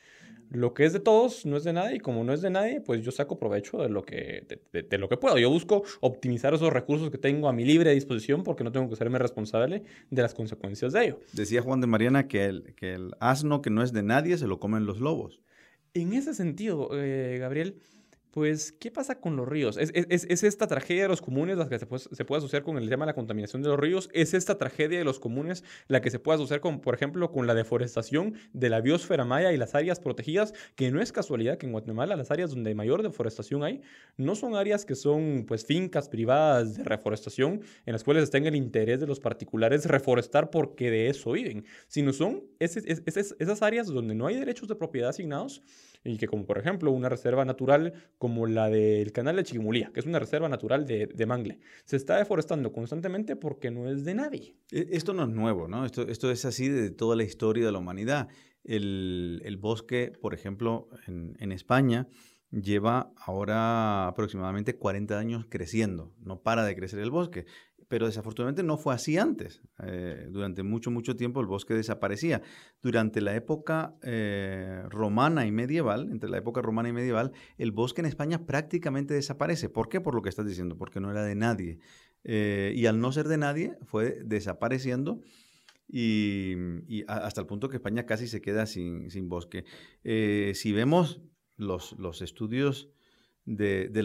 lo 0.49 0.73
que 0.73 0.85
es 0.85 0.93
de 0.93 0.99
todos 0.99 1.45
no 1.45 1.57
es 1.57 1.63
de 1.63 1.73
nadie 1.73 1.97
y 1.97 1.99
como 1.99 2.23
no 2.23 2.33
es 2.33 2.41
de 2.41 2.49
nadie, 2.49 2.81
pues 2.81 3.03
yo 3.03 3.11
saco 3.11 3.37
provecho 3.37 3.77
de 3.77 3.89
lo 3.89 4.03
que, 4.03 4.47
de, 4.71 4.97
lo 4.97 5.07
que 5.07 5.17
puedo. 5.17 5.37
Yo 5.37 5.49
busco 5.49 5.83
optimizar 6.01 6.53
esos 6.53 6.73
recursos 6.73 7.11
que 7.11 7.17
tengo 7.17 7.47
a 7.47 7.53
mi 7.53 7.65
libre 7.65 7.93
disposición 7.93 8.43
porque 8.43 8.63
no 8.63 8.71
tengo 8.71 8.89
que 8.89 8.95
serme 8.95 9.19
responsable 9.19 9.83
de 10.09 10.21
las 10.21 10.33
consecuencias 10.33 10.93
de 10.93 11.05
ello. 11.05 11.19
Decía 11.33 11.61
Juan 11.61 11.81
de 11.81 11.87
Mariana 11.87 12.27
que 12.27 12.45
el, 12.45 12.73
que 12.75 12.93
el 12.93 13.11
asno 13.19 13.61
que 13.61 13.69
no 13.69 13.83
es 13.83 13.93
de 13.93 14.03
nadie 14.03 14.37
se 14.37 14.47
lo 14.47 14.59
comen 14.59 14.85
los 14.85 14.99
lobos. 14.99 15.39
En 15.93 16.13
ese 16.13 16.33
sentido, 16.33 16.89
eh, 16.93 17.37
Gabriel, 17.39 17.79
Pues, 18.31 18.71
¿qué 18.71 18.91
pasa 18.91 19.19
con 19.19 19.35
los 19.35 19.47
ríos? 19.47 19.77
¿Es, 19.77 19.91
es, 19.93 20.43
esta 20.43 20.67
tragedia 20.67 21.03
de 21.03 21.07
los 21.09 21.21
comunes 21.21 21.57
la 21.57 21.67
que 21.67 21.79
se 21.79 21.87
puede, 21.87 22.03
se 22.11 22.25
puede, 22.25 22.37
asociar 22.39 22.61
con 22.61 22.77
el 22.77 22.87
tema 22.87 23.05
de 23.05 23.11
la 23.11 23.15
contaminación 23.15 23.63
de 23.63 23.69
los 23.69 23.79
ríos? 23.79 24.09
¿Es 24.13 24.35
esta 24.35 24.57
tragedia 24.57 24.99
de 24.99 25.03
los 25.03 25.19
comunes 25.19 25.63
la 25.87 26.01
que 26.01 26.11
se 26.11 26.19
puede 26.19 26.35
asociar 26.35 26.59
con, 26.59 26.79
por 26.79 26.93
ejemplo, 26.93 27.31
con 27.31 27.47
la 27.47 27.55
deforestación 27.55 28.35
de 28.53 28.69
la 28.69 28.81
biosfera 28.81 29.25
maya 29.25 29.51
y 29.51 29.57
las 29.57 29.73
áreas 29.73 29.99
protegidas? 29.99 30.53
Que 30.75 30.91
no 30.91 31.01
es 31.01 31.11
casualidad 31.11 31.57
que 31.57 31.65
en 31.65 31.71
Guatemala 31.71 32.15
las 32.15 32.29
áreas 32.29 32.51
donde 32.51 32.75
mayor 32.75 33.01
deforestación 33.01 33.63
hay 33.63 33.81
no 34.15 34.35
son 34.35 34.55
áreas 34.55 34.85
que 34.85 34.95
son, 34.95 35.45
pues, 35.47 35.65
fincas 35.65 36.07
privadas 36.07 36.77
de 36.77 36.83
reforestación 36.83 37.61
en 37.85 37.93
las 37.93 38.03
cuales 38.03 38.23
está 38.23 38.37
el 38.37 38.55
interés 38.55 38.99
de 38.99 39.07
los 39.07 39.19
particulares 39.19 39.85
reforestar 39.85 40.49
porque 40.49 40.91
de 40.91 41.09
eso 41.09 41.31
viven, 41.31 41.65
sino 41.87 42.13
son 42.13 42.43
esas 42.59 43.61
áreas 43.61 43.87
donde 43.87 44.15
no 44.15 44.27
hay 44.27 44.35
derechos 44.35 44.67
de 44.67 44.75
propiedad 44.75 45.09
asignados 45.09 45.61
y 46.03 46.17
que 46.17 46.27
como 46.27 46.45
por 46.45 46.57
ejemplo 46.57 46.91
una 46.91 47.09
reserva 47.09 47.43
natural 47.43 47.93
como 48.19 48.45
la 48.45 48.69
del 48.69 49.11
canal 49.13 49.37
de 49.37 49.45
Chiquimulía, 49.45 49.91
que 49.93 50.01
es 50.01 50.05
una 50.05 50.19
reserva 50.19 50.49
natural 50.49 50.85
de, 50.85 51.25
mangle, 51.25 51.59
se 51.85 51.95
está 51.95 52.17
deforestando 52.17 52.71
constantemente 52.71 53.37
porque 53.37 53.71
no 53.71 53.89
es 53.89 54.03
de 54.03 54.13
nadie. 54.13 54.55
E, 54.71 54.89
esto 54.91 55.13
no 55.13 55.23
es 55.23 55.29
nuevo, 55.29 55.67
¿no? 55.69 55.85
Esto, 55.85 56.03
esto 56.03 56.29
es 56.29 56.43
así 56.43 56.67
de 56.67 56.91
toda 56.91 57.15
la 57.15 57.23
historia 57.23 57.65
de 57.65 57.71
la 57.71 57.79
humanidad. 57.79 58.27
El, 58.65 59.41
el 59.45 59.55
bosque, 59.55 60.11
por 60.21 60.33
ejemplo, 60.33 60.89
en, 61.07 61.37
en 61.39 61.53
España, 61.53 62.07
lleva 62.51 63.13
ahora 63.15 64.07
aproximadamente 64.07 64.75
40 64.75 65.17
años 65.17 65.45
creciendo, 65.49 66.13
no 66.19 66.41
para 66.41 66.65
de 66.65 66.75
crecer 66.75 66.99
el 66.99 67.11
bosque 67.11 67.45
pero 67.89 68.05
desafortunadamente 68.05 68.63
no 68.63 68.77
fue 68.77 68.93
así 68.93 69.17
antes. 69.17 69.61
Eh, 69.83 70.27
durante 70.29 70.61
mucho, 70.63 70.91
mucho 70.91 71.15
tiempo 71.15 71.41
el 71.41 71.47
bosque 71.47 71.73
desaparecía. 71.73 72.41
Durante 72.81 73.19
la 73.19 73.35
época 73.35 73.95
eh, 74.03 74.83
romana 74.89 75.47
y 75.47 75.51
medieval, 75.51 76.07
entre 76.11 76.29
la 76.29 76.37
época 76.37 76.61
romana 76.61 76.89
y 76.89 76.93
medieval, 76.93 77.31
el 77.57 77.71
bosque 77.71 78.01
en 78.01 78.05
España 78.05 78.45
prácticamente 78.45 79.15
desaparece. 79.15 79.69
¿Por 79.69 79.89
qué? 79.89 79.99
Por 79.99 80.13
lo 80.13 80.21
que 80.21 80.29
estás 80.29 80.45
diciendo, 80.45 80.77
porque 80.77 80.99
no 80.99 81.09
era 81.09 81.23
de 81.23 81.33
nadie. 81.33 81.79
Eh, 82.23 82.73
y 82.75 82.85
al 82.85 82.99
no 82.99 83.11
ser 83.11 83.27
de 83.27 83.37
nadie, 83.37 83.75
fue 83.83 84.21
desapareciendo. 84.23 85.21
Y, 85.91 86.53
hasta 87.07 87.41
el 87.41 87.47
punto 87.47 87.69
que 87.69 87.77
España 87.77 88.05
casi 88.05 88.27
se 88.27 88.41
queda 88.41 88.67
sin, 88.67 89.09
sin 89.09 89.27
bosque. 89.27 89.65
si 90.03 90.71
vemos 90.71 91.21
los, 91.57 91.93
los 91.97 92.21
estudios 92.21 92.89
de, 93.49 93.89
de, 93.89 94.03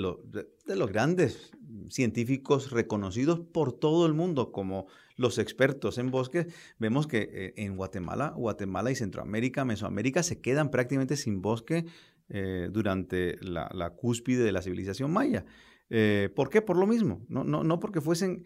los 0.76 0.90
grandes 0.90 1.52
científicos 1.90 2.70
reconocidos 2.70 3.40
por 3.40 3.72
todo 3.72 4.06
el 4.06 4.14
mundo 4.14 4.52
como 4.52 4.86
los 5.16 5.38
expertos 5.38 5.98
en 5.98 6.10
bosques, 6.10 6.46
vemos 6.78 7.06
que 7.06 7.28
eh, 7.30 7.54
en 7.58 7.76
Guatemala, 7.76 8.30
Guatemala 8.30 8.90
y 8.90 8.96
Centroamérica, 8.96 9.66
Mesoamérica 9.66 10.22
se 10.22 10.40
quedan 10.40 10.70
prácticamente 10.70 11.16
sin 11.16 11.42
bosque 11.42 11.84
eh, 12.30 12.68
durante 12.72 13.36
la, 13.42 13.90
cúspide 13.90 14.44
de 14.44 14.52
la 14.52 14.62
civilización 14.62 15.12
maya. 15.12 15.44
Eh, 15.90 16.30
¿Por 16.34 16.48
qué? 16.48 16.62
Por 16.62 16.78
lo 16.78 16.86
mismo. 16.86 17.22
No, 17.28 17.44
no, 17.44 17.62
no 17.62 17.80
porque 17.80 18.00
fuesen 18.00 18.44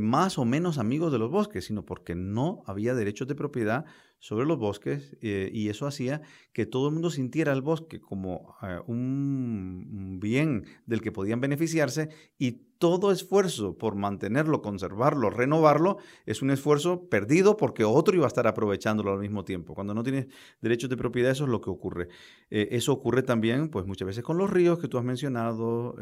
más 0.00 0.38
o 0.38 0.44
menos 0.44 0.78
amigos 0.78 1.12
de 1.12 1.18
los 1.18 1.30
bosques, 1.30 1.66
sino 1.66 1.84
porque 1.84 2.16
no 2.16 2.62
había 2.66 2.94
derechos 2.94 3.28
de 3.28 3.36
propiedad 3.36 3.84
sobre 4.20 4.46
los 4.46 4.58
bosques 4.58 5.16
eh, 5.20 5.50
y 5.52 5.68
eso 5.68 5.86
hacía 5.86 6.22
que 6.52 6.66
todo 6.66 6.88
el 6.88 6.94
mundo 6.94 7.10
sintiera 7.10 7.52
el 7.52 7.62
bosque 7.62 8.00
como 8.00 8.56
eh, 8.62 8.80
un 8.86 10.18
bien 10.20 10.64
del 10.86 11.02
que 11.02 11.12
podían 11.12 11.40
beneficiarse 11.40 12.08
y 12.36 12.66
todo 12.78 13.10
esfuerzo 13.10 13.76
por 13.76 13.96
mantenerlo, 13.96 14.62
conservarlo, 14.62 15.30
renovarlo, 15.30 15.98
es 16.26 16.42
un 16.42 16.50
esfuerzo 16.50 17.08
perdido 17.08 17.56
porque 17.56 17.82
otro 17.82 18.14
iba 18.14 18.24
a 18.24 18.28
estar 18.28 18.46
aprovechándolo 18.46 19.12
al 19.12 19.18
mismo 19.18 19.44
tiempo. 19.44 19.74
Cuando 19.74 19.94
no 19.94 20.04
tienes 20.04 20.28
derechos 20.60 20.88
de 20.88 20.96
propiedad, 20.96 21.32
eso 21.32 21.44
es 21.44 21.50
lo 21.50 21.60
que 21.60 21.70
ocurre. 21.70 22.08
Eh, 22.50 22.68
eso 22.70 22.92
ocurre 22.92 23.22
también, 23.22 23.68
pues 23.68 23.84
muchas 23.84 24.06
veces 24.06 24.22
con 24.22 24.38
los 24.38 24.48
ríos 24.48 24.78
que 24.78 24.86
tú 24.86 24.96
has 24.96 25.04
mencionado, 25.04 25.96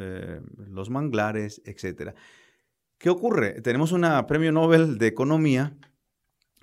los 0.69 0.91
manglares, 0.91 1.62
etc. 1.65 2.15
¿Qué 2.99 3.11
ocurre? 3.11 3.61
Tenemos 3.61 3.93
un 3.93 4.07
premio 4.27 4.53
Nobel 4.53 4.97
de 4.97 5.07
Economía 5.07 5.77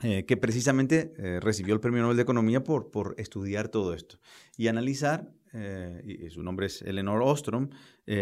eh, 0.02 0.26
que 0.26 0.36
precisamente 0.36 1.13
eh, 1.17 1.39
recibió 1.39 1.76
el 1.76 1.80
Premio 1.80 2.02
Nobel 2.02 2.17
de 2.17 2.24
Economía 2.24 2.63
por, 2.63 2.89
por 2.89 3.13
estudiar 3.19 3.69
todo 3.69 3.93
esto 3.93 4.17
y 4.58 4.67
analizar, 4.67 5.32
eh, 5.54 6.02
y 6.04 6.30
su 6.32 6.41
nombre 6.41 6.65
es 6.65 6.82
Eleanor 6.82 7.22
Ostrom, 7.22 7.69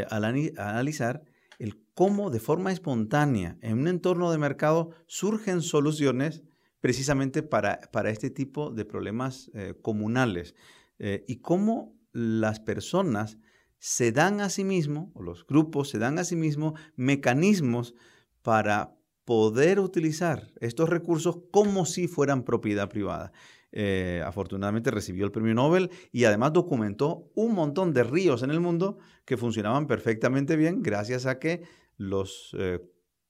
analizar 0.09 1.23
el 1.57 1.81
cómo 1.93 2.29
de 2.31 2.41
forma 2.41 2.73
espontánea 2.73 3.57
en 3.61 3.79
un 3.79 3.87
entorno 3.87 4.29
de 4.29 4.37
mercado 4.37 4.91
surgen 5.07 5.61
soluciones 5.61 6.43
precisamente 6.81 7.43
para, 7.43 7.79
para 7.93 8.09
este 8.09 8.29
tipo 8.29 8.71
de 8.71 8.83
problemas 8.83 9.49
comunales 9.81 10.53
y 10.99 11.37
cómo 11.37 11.95
las 12.11 12.59
personas 12.59 13.37
se 13.81 14.11
dan 14.11 14.41
a 14.41 14.49
sí 14.49 14.63
mismos, 14.63 15.09
o 15.15 15.23
los 15.23 15.45
grupos 15.47 15.89
se 15.89 15.97
dan 15.97 16.19
a 16.19 16.23
sí 16.23 16.35
mismos, 16.35 16.79
mecanismos 16.95 17.95
para 18.43 18.95
poder 19.25 19.79
utilizar 19.79 20.51
estos 20.59 20.87
recursos 20.87 21.39
como 21.49 21.87
si 21.87 22.07
fueran 22.07 22.43
propiedad 22.43 22.87
privada. 22.89 23.31
Eh, 23.71 24.21
afortunadamente 24.23 24.91
recibió 24.91 25.25
el 25.25 25.31
premio 25.31 25.55
Nobel 25.55 25.89
y 26.11 26.25
además 26.25 26.53
documentó 26.53 27.31
un 27.33 27.55
montón 27.55 27.91
de 27.91 28.03
ríos 28.03 28.43
en 28.43 28.51
el 28.51 28.59
mundo 28.59 28.99
que 29.25 29.35
funcionaban 29.35 29.87
perfectamente 29.87 30.57
bien 30.57 30.83
gracias 30.83 31.25
a 31.25 31.39
que 31.39 31.63
los 31.97 32.55
eh, 32.59 32.81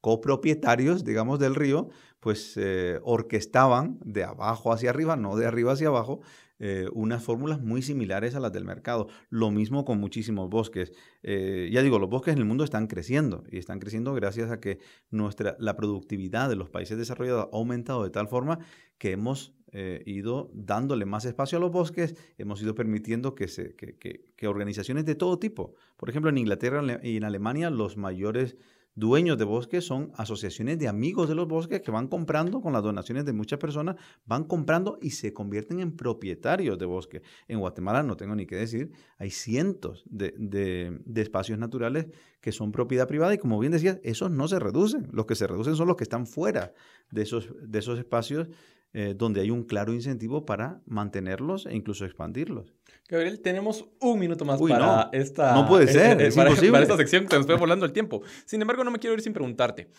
copropietarios, 0.02 1.06
digamos, 1.06 1.40
del 1.40 1.56
río, 1.56 1.88
pues 2.20 2.58
eh, 2.58 3.00
orquestaban 3.04 4.00
de 4.04 4.26
abajo 4.26 4.74
hacia 4.74 4.90
arriba, 4.90 5.16
no 5.16 5.38
de 5.38 5.46
arriba 5.46 5.74
hacia 5.74 5.88
abajo, 5.88 6.20
eh, 6.63 6.88
unas 6.93 7.24
fórmulas 7.24 7.60
muy 7.60 7.82
similares 7.82 8.36
a 8.36 8.39
las 8.39 8.54
del 8.54 8.65
mercado. 8.65 9.08
Lo 9.32 9.50
mismo 9.50 9.84
con 9.84 10.00
muchísimos 10.00 10.47
bosques. 10.47 10.93
Eh, 11.24 11.71
ya 11.74 11.82
digo, 11.82 11.97
los 11.97 12.08
bosques 12.08 12.34
en 12.34 12.38
el 12.38 12.45
mundo 12.45 12.63
están 12.63 12.86
creciendo 12.86 13.43
y 13.52 13.58
están 13.58 13.80
creciendo 13.80 14.13
gracias 14.13 14.52
a 14.52 14.60
que 14.60 14.78
nuestra, 15.10 15.56
la 15.58 15.76
productividad 15.76 16.50
de 16.50 16.56
los 16.56 16.69
países 16.69 17.00
desarrollados 17.00 17.50
ha 17.52 17.58
aumentado 17.58 18.04
de 18.04 18.12
tal 18.12 18.28
forma 18.28 18.60
que 19.00 19.12
hemos 19.12 19.56
eh, 19.71 20.04
ido 20.06 20.52
dándole 20.54 21.06
más 21.06 21.26
espacio 21.26 21.58
a 21.58 21.62
los 21.62 21.71
bosques, 21.71 22.15
hemos 22.38 22.62
ido 22.62 22.76
permitiendo 22.76 23.34
que, 23.34 23.47
se, 23.47 23.76
que, 23.76 23.97
que 23.97 24.47
organizaciones 24.47 25.06
de 25.06 25.15
todo 25.15 25.39
tipo, 25.39 25.74
por 25.97 26.10
ejemplo 26.10 26.30
en 26.30 26.38
Inglaterra 26.38 26.84
y 27.02 27.17
en 27.17 27.24
Alemania, 27.24 27.71
los 27.71 27.97
mayores 27.97 28.56
dueños 28.95 29.38
de 29.38 29.45
bosques 29.45 29.86
son 29.86 30.12
asociaciones 30.15 30.77
de 30.80 30.88
amigos 30.88 31.30
de 31.30 31.36
los 31.36 31.47
bosques 31.47 31.82
que 31.82 31.91
van 31.91 32.08
comprando 32.08 32.62
con 32.62 32.73
las 32.73 32.84
donaciones 32.84 33.25
de 33.25 33.34
muchas 33.34 33.60
personas, 33.60 33.95
van 34.25 34.43
comprando 34.43 34.97
y 35.01 35.12
se 35.12 35.34
convierten 35.34 35.80
en 35.80 35.95
propietarios 35.95 36.77
de 36.77 36.86
bosques. 36.86 37.21
En 37.47 37.60
Guatemala, 37.60 38.04
no 38.04 38.17
tengo 38.17 38.36
ni 38.36 38.45
qué 38.45 38.56
decir, 38.56 38.91
hay 39.17 39.32
cientos 39.32 40.04
de, 40.10 40.99
espacios 41.15 41.58
naturales 41.60 42.08
que 42.41 42.51
son 42.51 42.71
propiedad 42.71 43.08
privada 43.08 43.34
y 43.34 43.38
como 43.38 43.60
bien 43.60 43.71
decías, 43.71 43.99
esos 44.04 44.32
no 44.32 44.47
se 44.47 44.60
reducen. 44.60 45.08
Los 45.12 45.25
que 45.25 45.36
se 45.36 45.47
reducen 45.47 45.75
son 45.75 45.88
los 45.88 45.95
que 45.95 46.04
están 46.04 46.27
fuera 46.27 46.73
de 47.12 47.21
esos, 47.21 47.49
de 47.62 47.80
esos 47.80 47.99
espacios 47.99 48.47
eh, 48.93 49.15
donde 49.17 49.39
hay 49.39 49.51
un 49.51 49.63
claro 49.63 49.93
incentivo 49.93 50.45
para 50.45 50.82
mantenerlos 50.86 51.65
e 51.65 51.75
incluso 51.75 52.04
expandirlos. 52.04 52.73
Gabriel, 53.12 53.41
tenemos 53.41 53.84
un 54.00 54.17
minuto 54.17 54.45
más 54.45 54.62
para 54.62 55.10
esta... 55.12 55.54
No 55.54 55.67
puede 55.67 55.86
ser, 55.88 56.21
eh, 56.21 56.32
para, 56.34 56.52
esta 56.82 56.95
sección 56.97 57.28
que 57.28 57.36
nos 57.36 57.41
estoy 57.41 57.58
volando 57.58 57.86
el 57.86 57.91
tiempo. 57.91 58.21
Sin 58.45 58.62
embargo, 58.62 58.86
no 58.86 58.91
me 58.91 59.00
quiero 59.00 59.13
ir 59.13 59.21
sin 59.21 59.34
preguntarte. 59.34 59.89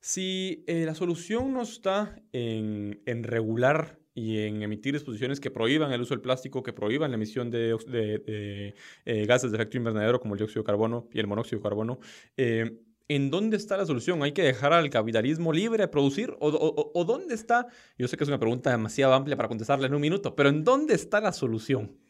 Si 0.00 0.64
eh, 0.66 0.86
la 0.86 0.94
solución 0.94 1.52
no 1.52 1.60
está 1.60 2.18
en, 2.32 3.02
en, 3.04 3.24
regular 3.24 3.98
y 4.14 4.38
en 4.38 4.62
emitir 4.62 4.94
disposiciones 4.94 5.38
que 5.38 5.50
prohíban 5.50 5.92
el 5.92 6.00
uso 6.00 6.14
del 6.14 6.22
plástico, 6.22 6.62
que 6.62 6.72
prohíban 6.72 7.10
la 7.10 7.16
emisión 7.16 7.50
de, 7.50 7.76
de, 9.04 9.26
gases 9.26 9.50
de 9.50 9.58
efecto 9.58 9.76
invernadero 9.76 10.18
como 10.18 10.32
el 10.32 10.38
dióxido 10.38 10.62
de 10.62 10.66
carbono 10.66 11.08
y 11.12 11.20
el 11.20 11.26
monóxido 11.26 11.58
de 11.58 11.62
carbono, 11.62 12.00
¿en 12.36 13.30
dónde 13.30 13.58
está 13.58 13.76
la 13.76 13.84
solución? 13.84 14.22
¿Hay 14.22 14.32
que 14.32 14.42
dejar 14.42 14.72
al 14.72 14.88
capitalismo 14.88 15.52
libre 15.52 15.82
de 15.82 15.88
producir? 15.88 16.34
¿O, 16.40 17.04
dónde 17.04 17.34
está? 17.34 17.66
Yo 17.98 18.08
sé 18.08 18.16
que 18.16 18.24
es 18.24 18.28
una 18.28 18.38
pregunta 18.38 18.70
demasiado 18.70 19.12
amplia 19.12 19.36
para 19.36 19.48
contestarla 19.48 19.86
en 19.86 19.94
un 19.94 20.00
minuto, 20.00 20.34
pero 20.34 20.48
¿en 20.48 20.64
dónde 20.64 20.94
está 20.94 21.20
la 21.20 21.32
solución? 21.32 22.01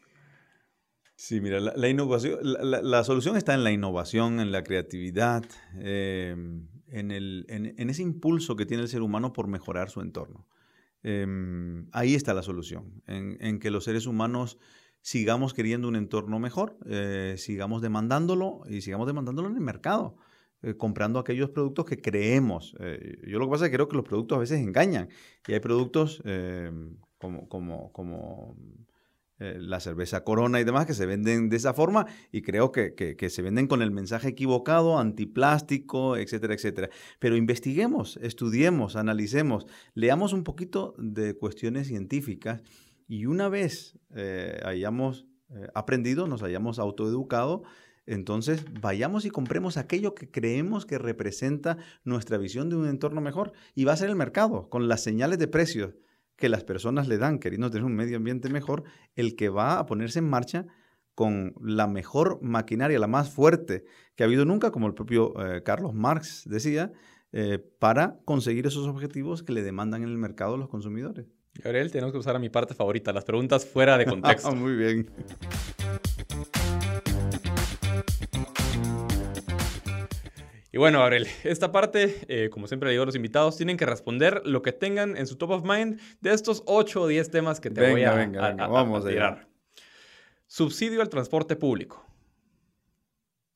Sí, 1.22 1.40
mira, 1.40 1.60
la, 1.60 1.88
innovación, 1.88 2.40
la, 2.42 3.04
solución 3.04 3.36
está 3.36 3.54
en 3.54 3.62
la 3.62 3.70
innovación, 3.70 4.40
en 4.40 4.50
la 4.50 4.64
creatividad, 4.64 5.44
em, 5.78 6.66
en, 6.88 7.12
el, 7.12 7.46
en, 7.48 7.90
ese 7.90 8.02
impulso 8.02 8.56
que 8.56 8.66
tiene 8.66 8.82
el 8.82 8.88
ser 8.88 9.02
humano 9.02 9.32
por 9.32 9.46
mejorar 9.46 9.88
su 9.88 10.00
entorno. 10.00 10.48
Em, 11.04 11.86
ahí 11.92 12.16
está 12.16 12.34
la 12.34 12.42
solución, 12.42 13.04
en, 13.06 13.60
que 13.60 13.70
los 13.70 13.84
seres 13.84 14.08
humanos 14.08 14.58
sigamos 15.00 15.54
queriendo 15.54 15.86
un 15.86 15.94
entorno 15.94 16.40
mejor, 16.40 16.76
eh, 16.86 17.36
sigamos 17.38 17.82
demandándolo 17.82 18.62
y 18.68 18.80
sigamos 18.80 19.06
demandándolo 19.06 19.48
en 19.48 19.54
el 19.54 19.60
mercado. 19.60 20.16
Eh, 20.62 20.76
comprando 20.76 21.20
aquellos 21.20 21.50
productos 21.50 21.84
que 21.84 22.00
creemos. 22.00 22.74
Eh, 22.80 23.20
yo 23.28 23.38
lo 23.38 23.46
que 23.46 23.50
pasa 23.52 23.66
es 23.66 23.70
que 23.70 23.76
creo 23.76 23.88
que 23.88 23.96
los 23.96 24.04
productos 24.04 24.36
a 24.36 24.40
veces 24.40 24.58
engañan 24.58 25.08
y 25.46 25.52
hay 25.52 25.60
productos 25.60 26.20
eh, 26.24 26.68
como, 27.18 27.48
como, 27.48 27.92
como 27.92 28.56
la 29.58 29.80
cerveza 29.80 30.24
Corona 30.24 30.60
y 30.60 30.64
demás 30.64 30.86
que 30.86 30.94
se 30.94 31.06
venden 31.06 31.48
de 31.48 31.56
esa 31.56 31.74
forma 31.74 32.06
y 32.30 32.42
creo 32.42 32.70
que, 32.70 32.94
que, 32.94 33.30
se 33.30 33.42
venden 33.42 33.66
con 33.66 33.82
el 33.82 33.90
mensaje 33.90 34.28
equivocado, 34.28 34.98
antiplástico, 34.98 36.16
etcétera, 36.16 36.54
etcétera. 36.54 36.90
Pero 37.18 37.36
investiguemos, 37.36 38.18
estudiemos, 38.22 38.96
analicemos, 38.96 39.66
leamos 39.94 40.32
un 40.32 40.44
poquito 40.44 40.94
de 40.98 41.34
cuestiones 41.34 41.88
científicas 41.88 42.62
y 43.08 43.26
una 43.26 43.48
vez 43.48 43.98
hayamos 44.64 45.26
aprendido, 45.74 46.26
nos 46.26 46.42
hayamos 46.42 46.78
autoeducado, 46.78 47.62
Entonces, 48.04 48.64
vayamos 48.80 49.24
y 49.24 49.30
compremos 49.30 49.76
aquello 49.76 50.14
que 50.14 50.28
creemos 50.28 50.86
que 50.86 50.98
representa 50.98 51.76
nuestra 52.04 52.36
visión 52.36 52.68
de 52.68 52.74
un 52.74 52.88
entorno 52.88 53.20
mejor. 53.20 53.52
Y 53.76 53.84
va 53.84 53.92
a 53.92 53.96
ser 53.96 54.10
el 54.10 54.16
mercado, 54.16 54.68
con 54.68 54.88
las 54.88 55.04
señales 55.04 55.38
de 55.38 55.46
precios 55.46 55.94
que 56.42 56.48
las 56.48 56.64
personas 56.64 57.06
le 57.06 57.18
dan, 57.18 57.38
queriendo 57.38 57.70
tener 57.70 57.84
un 57.84 57.94
medio 57.94 58.16
ambiente 58.16 58.48
mejor, 58.48 58.82
el 59.14 59.36
que 59.36 59.48
va 59.48 59.78
a 59.78 59.86
ponerse 59.86 60.18
en 60.18 60.28
marcha 60.28 60.66
con 61.14 61.54
la 61.62 61.86
mejor 61.86 62.40
maquinaria, 62.42 62.98
la 62.98 63.06
más 63.06 63.30
fuerte 63.30 63.84
que 64.16 64.24
ha 64.24 64.26
habido 64.26 64.44
nunca, 64.44 64.72
como 64.72 64.88
el 64.88 64.94
propio 64.94 65.34
eh, 65.40 65.62
Carlos 65.62 65.94
Marx 65.94 66.42
decía, 66.44 66.90
eh, 67.30 67.60
para 67.78 68.18
conseguir 68.24 68.66
esos 68.66 68.88
objetivos 68.88 69.44
que 69.44 69.52
le 69.52 69.62
demandan 69.62 70.02
en 70.02 70.08
el 70.08 70.18
mercado 70.18 70.56
los 70.56 70.68
consumidores. 70.68 71.26
Gabriel, 71.54 71.92
tenemos 71.92 72.10
que 72.10 72.18
usar 72.18 72.34
a 72.34 72.40
mi 72.40 72.48
parte 72.48 72.74
favorita, 72.74 73.12
las 73.12 73.24
preguntas 73.24 73.64
fuera 73.64 73.96
de 73.96 74.04
contexto. 74.06 74.52
Muy 74.52 74.74
bien. 74.74 75.08
Y 80.72 80.78
bueno, 80.78 81.00
Gabriel, 81.00 81.26
esta 81.44 81.70
parte, 81.70 82.16
eh, 82.28 82.48
como 82.50 82.66
siempre 82.66 82.88
le 82.88 82.92
digo 82.92 83.02
a 83.02 83.06
los 83.06 83.14
invitados, 83.14 83.56
tienen 83.56 83.76
que 83.76 83.86
responder 83.86 84.42
lo 84.46 84.62
que 84.62 84.72
tengan 84.72 85.16
en 85.16 85.26
su 85.26 85.36
top 85.36 85.50
of 85.50 85.64
mind 85.64 86.00
de 86.20 86.32
estos 86.32 86.62
8 86.66 87.02
o 87.02 87.06
10 87.06 87.30
temas 87.30 87.60
que 87.60 87.70
te 87.70 87.90
voy 87.90 88.04
a, 88.04 88.14
venga, 88.14 88.54
vamos 88.54 89.04
a 89.04 89.08
tirar. 89.08 89.48
Subsidio 90.46 91.02
al 91.02 91.10
transporte 91.10 91.56
público. 91.56 92.04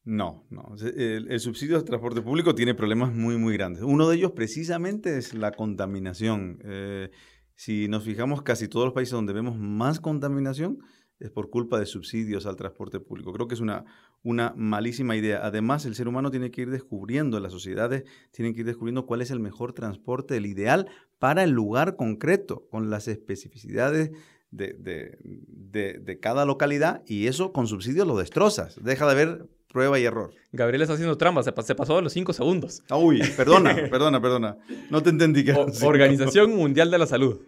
No, 0.05 0.47
no. 0.51 0.77
El, 0.79 1.41
subsidio 1.41 1.77
al 1.77 1.85
transporte 1.85 2.23
público 2.23 2.55
tiene 2.55 2.75
problemas 2.75 3.13
muy, 3.13 3.37
muy 3.39 3.55
grandes. 3.55 3.83
Uno 3.83 4.09
de 4.09 4.17
ellos 4.17 4.33
precisamente 4.33 5.19
es 5.19 5.35
la 5.35 5.51
contaminación. 5.51 6.61
Eh, 6.65 7.11
si 7.55 7.89
nos 7.89 8.05
fijamos, 8.05 8.43
casi 8.43 8.69
todos 8.69 8.87
los 8.87 8.95
países 8.95 9.13
donde 9.13 9.33
vemos 9.33 9.59
más 9.59 9.99
contaminación 9.99 10.79
es 11.19 11.31
por 11.31 11.51
culpa 11.51 11.79
de 11.79 11.87
subsidios 11.87 12.47
al 12.47 12.57
transporte 12.57 13.01
público. 13.01 13.33
Creo 13.33 13.49
que 13.49 13.55
es 13.55 13.61
una, 13.61 13.85
una 14.23 14.53
malísima 14.57 15.17
idea. 15.17 15.41
Además, 15.43 15.87
el 15.87 15.95
ser 15.95 16.09
humano 16.09 16.31
tiene 16.31 16.51
que 16.51 16.63
ir 16.63 16.71
descubriendo, 16.71 17.41
las 17.41 17.53
sociedades 17.53 18.05
tienen 18.33 18.55
que 18.55 18.61
ir 18.61 18.67
descubriendo 18.67 19.07
cuál 19.07 19.23
es 19.23 19.31
el 19.31 19.41
mejor 19.41 19.73
transporte, 19.73 20.37
el 20.37 20.47
ideal 20.47 20.89
para 21.19 21.45
el 21.45 21.51
lugar 21.51 21.97
concreto, 21.97 22.67
con 22.71 22.91
las 22.91 23.09
especificidades 23.09 24.11
de, 24.51 26.19
cada 26.21 26.45
localidad 26.45 27.03
y 27.07 27.27
eso 27.27 27.53
con 27.53 27.67
subsidios 27.67 28.07
lo 28.07 28.17
destrozas. 28.17 28.83
Deja 28.83 29.07
de 29.07 29.13
haber 29.13 29.47
prueba 29.69 29.99
y 29.99 30.05
error. 30.05 30.33
Gabriel 30.53 30.83
está 30.83 30.95
haciendo 30.95 31.17
trampas, 31.19 31.45
se, 31.45 31.75
pasó 31.75 31.97
de 31.97 32.03
los 32.03 32.13
cinco 32.13 32.33
segundos. 32.33 32.83
Uy, 32.91 33.23
perdona, 33.37 33.75
perdona, 33.91 34.21
perdona. 34.21 34.57
No 34.91 35.03
te 35.03 35.11
entendí. 35.11 35.45
Que 35.45 35.53
Organización 35.83 36.55
Mundial 36.55 36.91
de 36.91 36.99
la 36.99 37.07
Salud. 37.07 37.41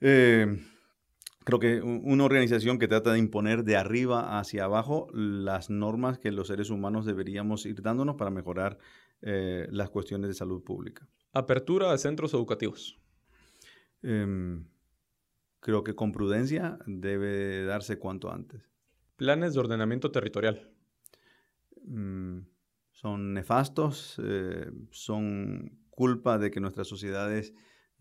Eh, 0.00 0.58
creo 1.44 1.58
que 1.58 1.82
una 1.82 2.24
organización 2.24 2.78
que 2.78 2.88
trata 2.88 3.12
de 3.12 3.18
imponer 3.18 3.64
de 3.64 3.76
arriba 3.76 4.38
hacia 4.38 4.64
abajo 4.64 5.08
las 5.12 5.70
normas 5.70 6.18
que 6.18 6.32
los 6.32 6.48
seres 6.48 6.70
humanos 6.70 7.04
deberíamos 7.04 7.66
ir 7.66 7.82
dándonos 7.82 8.16
para 8.16 8.30
mejorar 8.30 8.78
eh, 9.20 9.68
las 9.70 9.90
cuestiones 9.90 10.28
de 10.28 10.34
salud 10.34 10.62
pública. 10.64 11.06
Apertura 11.32 11.92
de 11.92 11.98
centros 11.98 12.32
educativos. 12.34 12.98
Em, 14.02 14.66
creo 15.60 15.84
que 15.84 15.94
con 15.94 16.12
prudencia 16.12 16.78
debe 16.86 17.64
darse 17.64 17.98
cuanto 17.98 18.32
antes. 18.32 18.62
Planes 19.16 19.54
de 19.54 19.60
ordenamiento 19.60 20.10
territorial. 20.10 20.70
Mm, 21.84 22.40
son 22.92 23.34
nefastos, 23.34 24.20
eh, 24.22 24.70
son 24.90 25.78
culpa 25.90 26.38
de 26.38 26.50
que 26.50 26.60
nuestras 26.60 26.88
sociedades 26.88 27.54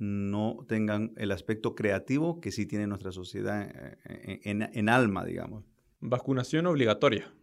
no 0.03 0.65
tengan 0.67 1.13
el 1.17 1.31
aspecto 1.31 1.75
creativo 1.75 2.41
que 2.41 2.51
sí 2.51 2.65
tiene 2.65 2.87
nuestra 2.87 3.11
sociedad 3.11 3.69
eh, 4.05 4.39
en, 4.43 4.89
alma, 4.89 5.25
digamos. 5.25 5.65
Vacunación 5.99 6.65
obligatoria. 6.65 7.33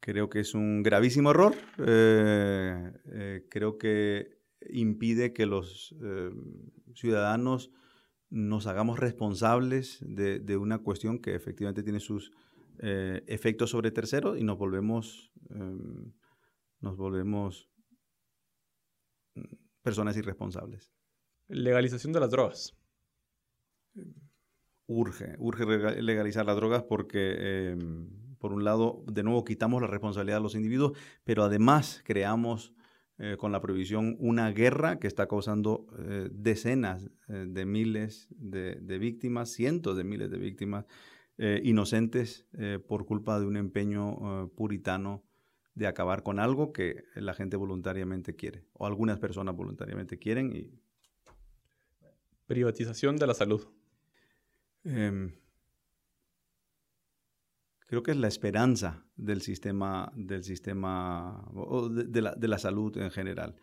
Creo 0.00 0.28
que 0.28 0.40
es 0.40 0.54
un 0.54 0.82
gravísimo 0.82 1.30
error. 1.30 1.54
Eh, 1.78 3.46
creo 3.50 3.78
que 3.78 4.38
impide 4.70 5.32
que 5.32 5.46
los 5.46 5.94
ciudadanos 6.94 7.70
nos 8.32 8.66
hagamos 8.66 8.98
responsables 8.98 9.98
de, 10.00 10.56
una 10.56 10.78
cuestión 10.78 11.18
que 11.18 11.34
efectivamente 11.34 11.82
tiene 11.82 12.00
sus 12.00 12.32
eh, 12.78 13.22
efectos 13.26 13.70
sobre 13.70 13.90
terceros 13.90 14.38
y 14.38 14.42
nos 14.42 14.56
volvemos, 14.56 15.30
em, 15.50 16.12
nos 16.80 16.96
volvemos 16.96 17.68
personas 19.82 20.16
irresponsables. 20.16 20.92
Legalización 21.48 22.12
de 22.12 22.20
las 22.20 22.30
drogas. 22.30 22.74
Urge, 24.86 25.36
urge 25.38 25.64
legalizar 26.02 26.46
las 26.46 26.56
drogas 26.56 26.82
porque, 26.82 27.70
em, 27.70 28.08
por 28.38 28.52
un 28.52 28.64
lado, 28.64 29.04
de 29.06 29.22
nuevo 29.22 29.44
quitamos 29.44 29.80
la 29.80 29.88
responsabilidad 29.88 30.38
de 30.38 30.42
los 30.42 30.54
individuos, 30.54 30.98
pero 31.24 31.44
además 31.44 32.02
creamos 32.04 32.74
eh, 33.18 33.36
con 33.38 33.52
la 33.52 33.60
prohibición 33.60 34.16
una 34.18 34.50
guerra 34.50 34.98
que 34.98 35.06
está 35.06 35.28
causando 35.28 35.86
eh, 35.98 36.28
decenas 36.32 37.08
eh, 37.28 37.46
de 37.46 37.64
miles 37.66 38.26
de, 38.30 38.98
víctimas, 38.98 39.50
cientos 39.50 39.96
de 39.96 40.04
miles 40.04 40.30
de 40.30 40.38
víctimas 40.38 40.86
inocentes 41.38 42.46
por 42.86 43.04
culpa 43.04 43.40
de 43.40 43.46
un 43.46 43.56
empeño 43.56 44.50
puritano 44.54 45.24
de 45.74 45.86
acabar 45.86 46.22
con 46.22 46.38
algo 46.38 46.72
que 46.72 47.04
la 47.14 47.34
gente 47.34 47.56
voluntariamente 47.56 48.36
quiere, 48.36 48.64
o 48.72 48.86
algunas 48.86 49.18
personas 49.18 49.56
voluntariamente 49.56 50.18
quieren. 50.18 50.54
Y... 50.54 50.70
Privatización 52.46 53.16
de 53.16 53.26
la 53.26 53.34
salud. 53.34 53.66
Em, 54.84 55.32
creo 57.86 58.02
que 58.02 58.10
es 58.10 58.16
la 58.16 58.28
esperanza 58.28 59.06
del 59.16 59.40
sistema, 59.40 60.12
del 60.14 60.44
sistema 60.44 61.48
de, 61.90 62.48
la, 62.48 62.58
salud 62.58 62.96
en 62.98 63.10
general. 63.10 63.56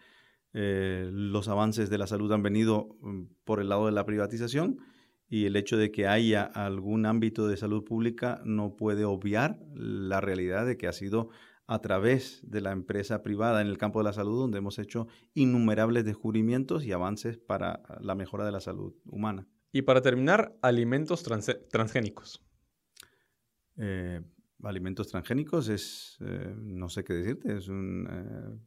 Eh, 0.54 1.10
los 1.12 1.48
avances 1.48 1.90
de 1.90 1.98
la 1.98 2.08
salud 2.08 2.32
han 2.32 2.42
venido 2.42 2.98
mm, 3.02 3.24
por 3.44 3.60
el 3.60 3.70
lado 3.70 3.86
de 3.86 3.92
la 3.92 4.06
privatización 4.06 4.80
y 5.28 5.46
el 5.46 5.56
hecho 5.56 5.78
de 5.78 5.92
que 5.92 6.08
haya 6.08 6.44
algún 6.44 7.06
ámbito 7.06 7.48
de 7.48 7.56
salud 7.56 7.84
pública 7.84 8.42
no 8.46 8.76
puede 8.76 9.06
obviar 9.06 9.60
la 9.76 10.22
realidad 10.22 10.66
de 10.66 10.76
que 10.76 10.88
ha 10.88 10.94
sido 10.94 11.30
a 11.72 11.80
través 11.82 12.42
de 12.42 12.62
la 12.62 12.72
empresa 12.72 13.22
privada 13.22 13.62
en 13.62 13.68
el 13.68 13.78
campo 13.78 14.00
de 14.00 14.06
la 14.06 14.14
salud 14.14 14.40
donde 14.40 14.58
hemos 14.58 14.80
hecho 14.80 15.08
innumerables 15.36 16.04
descubrimientos 16.04 16.84
y 16.84 16.92
avances 16.94 17.38
para 17.38 17.84
la 18.02 18.16
mejora 18.16 18.44
de 18.44 18.52
la 18.52 18.60
salud 18.60 18.96
humana. 19.06 19.46
Y 19.72 19.84
para 19.84 20.02
terminar, 20.02 20.58
alimentos 20.64 21.24
transgénicos. 21.70 22.42
Eh, 23.78 24.20
alimentos 24.64 25.10
transgénicos 25.10 25.70
es, 25.70 26.18
eh, 26.22 26.56
no 26.58 26.90
sé 26.90 27.04
qué 27.04 27.14
decirte, 27.14 27.56
es 27.56 27.68
un, 27.68 28.08
eh, 28.12 28.58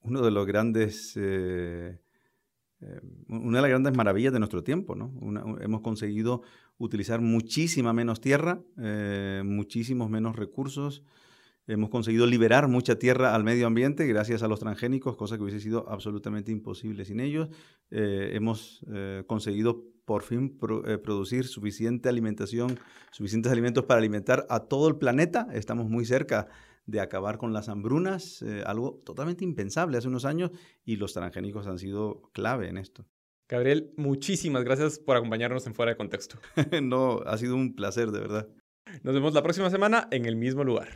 uno 0.00 0.20
de 0.20 0.32
los 0.32 0.44
grandes, 0.44 1.16
una 3.28 3.58
de 3.58 3.62
las 3.62 3.68
grandes 3.68 3.96
maravillas 3.96 4.32
de 4.32 4.40
nuestro 4.40 4.64
tiempo. 4.64 4.96
¿no? 4.96 5.12
hemos 5.60 5.82
conseguido 5.82 6.42
utilizar 6.78 7.20
muchísima 7.20 7.92
menos 7.92 8.20
tierra, 8.20 8.60
muchísimos 9.44 10.10
menos 10.10 10.34
recursos. 10.34 11.04
Hemos 11.66 11.90
conseguido 11.90 12.26
liberar 12.26 12.68
mucha 12.68 12.98
tierra 12.98 13.34
al 13.34 13.44
medio 13.44 13.66
ambiente 13.66 14.06
gracias 14.06 14.42
a 14.42 14.48
los 14.48 14.60
transgénicos, 14.60 15.16
cosa 15.16 15.36
que 15.36 15.42
hubiese 15.42 15.60
sido 15.60 15.88
absolutamente 15.88 16.50
imposible 16.50 17.04
sin 17.04 17.20
ellos. 17.20 17.48
hemos 17.90 18.84
conseguido 19.26 19.90
por 20.10 20.24
fin 20.24 20.58
eh, 20.86 20.98
producir 20.98 21.46
suficiente 21.46 22.08
alimentación, 22.08 22.80
suficientes 23.12 23.52
alimentos 23.52 23.84
para 23.84 23.98
alimentar 23.98 24.44
a 24.50 24.58
todo 24.58 24.88
el 24.88 24.96
planeta. 24.96 25.46
Estamos 25.52 25.88
muy 25.88 26.04
cerca 26.04 26.48
de 26.84 27.00
acabar 27.00 27.38
con 27.38 27.52
las 27.52 27.68
hambrunas, 27.68 28.42
eh, 28.42 28.64
algo 28.66 29.00
totalmente 29.04 29.44
impensable 29.44 29.98
hace 29.98 30.08
unos 30.08 30.24
años, 30.24 30.50
y 30.84 30.96
los 30.96 31.12
transgénicos 31.12 31.68
han 31.68 31.78
sido 31.78 32.22
clave 32.32 32.68
en 32.68 32.78
esto. 32.78 33.06
Gabriel, 33.48 33.92
muchísimas 33.96 34.64
gracias 34.64 34.98
por 34.98 35.16
acompañarnos 35.16 35.64
en 35.68 35.74
Fuera 35.74 35.92
de 35.92 35.96
Contexto. 35.96 36.40
no, 36.82 37.20
ha 37.24 37.38
sido 37.38 37.54
un 37.54 37.76
placer, 37.76 38.10
de 38.10 38.18
verdad. 38.18 38.48
Nos 39.02 39.14
vemos 39.14 39.34
la 39.34 39.42
próxima 39.42 39.70
semana 39.70 40.08
en 40.10 40.26
el 40.26 40.36
mismo 40.36 40.64
lugar. 40.64 40.88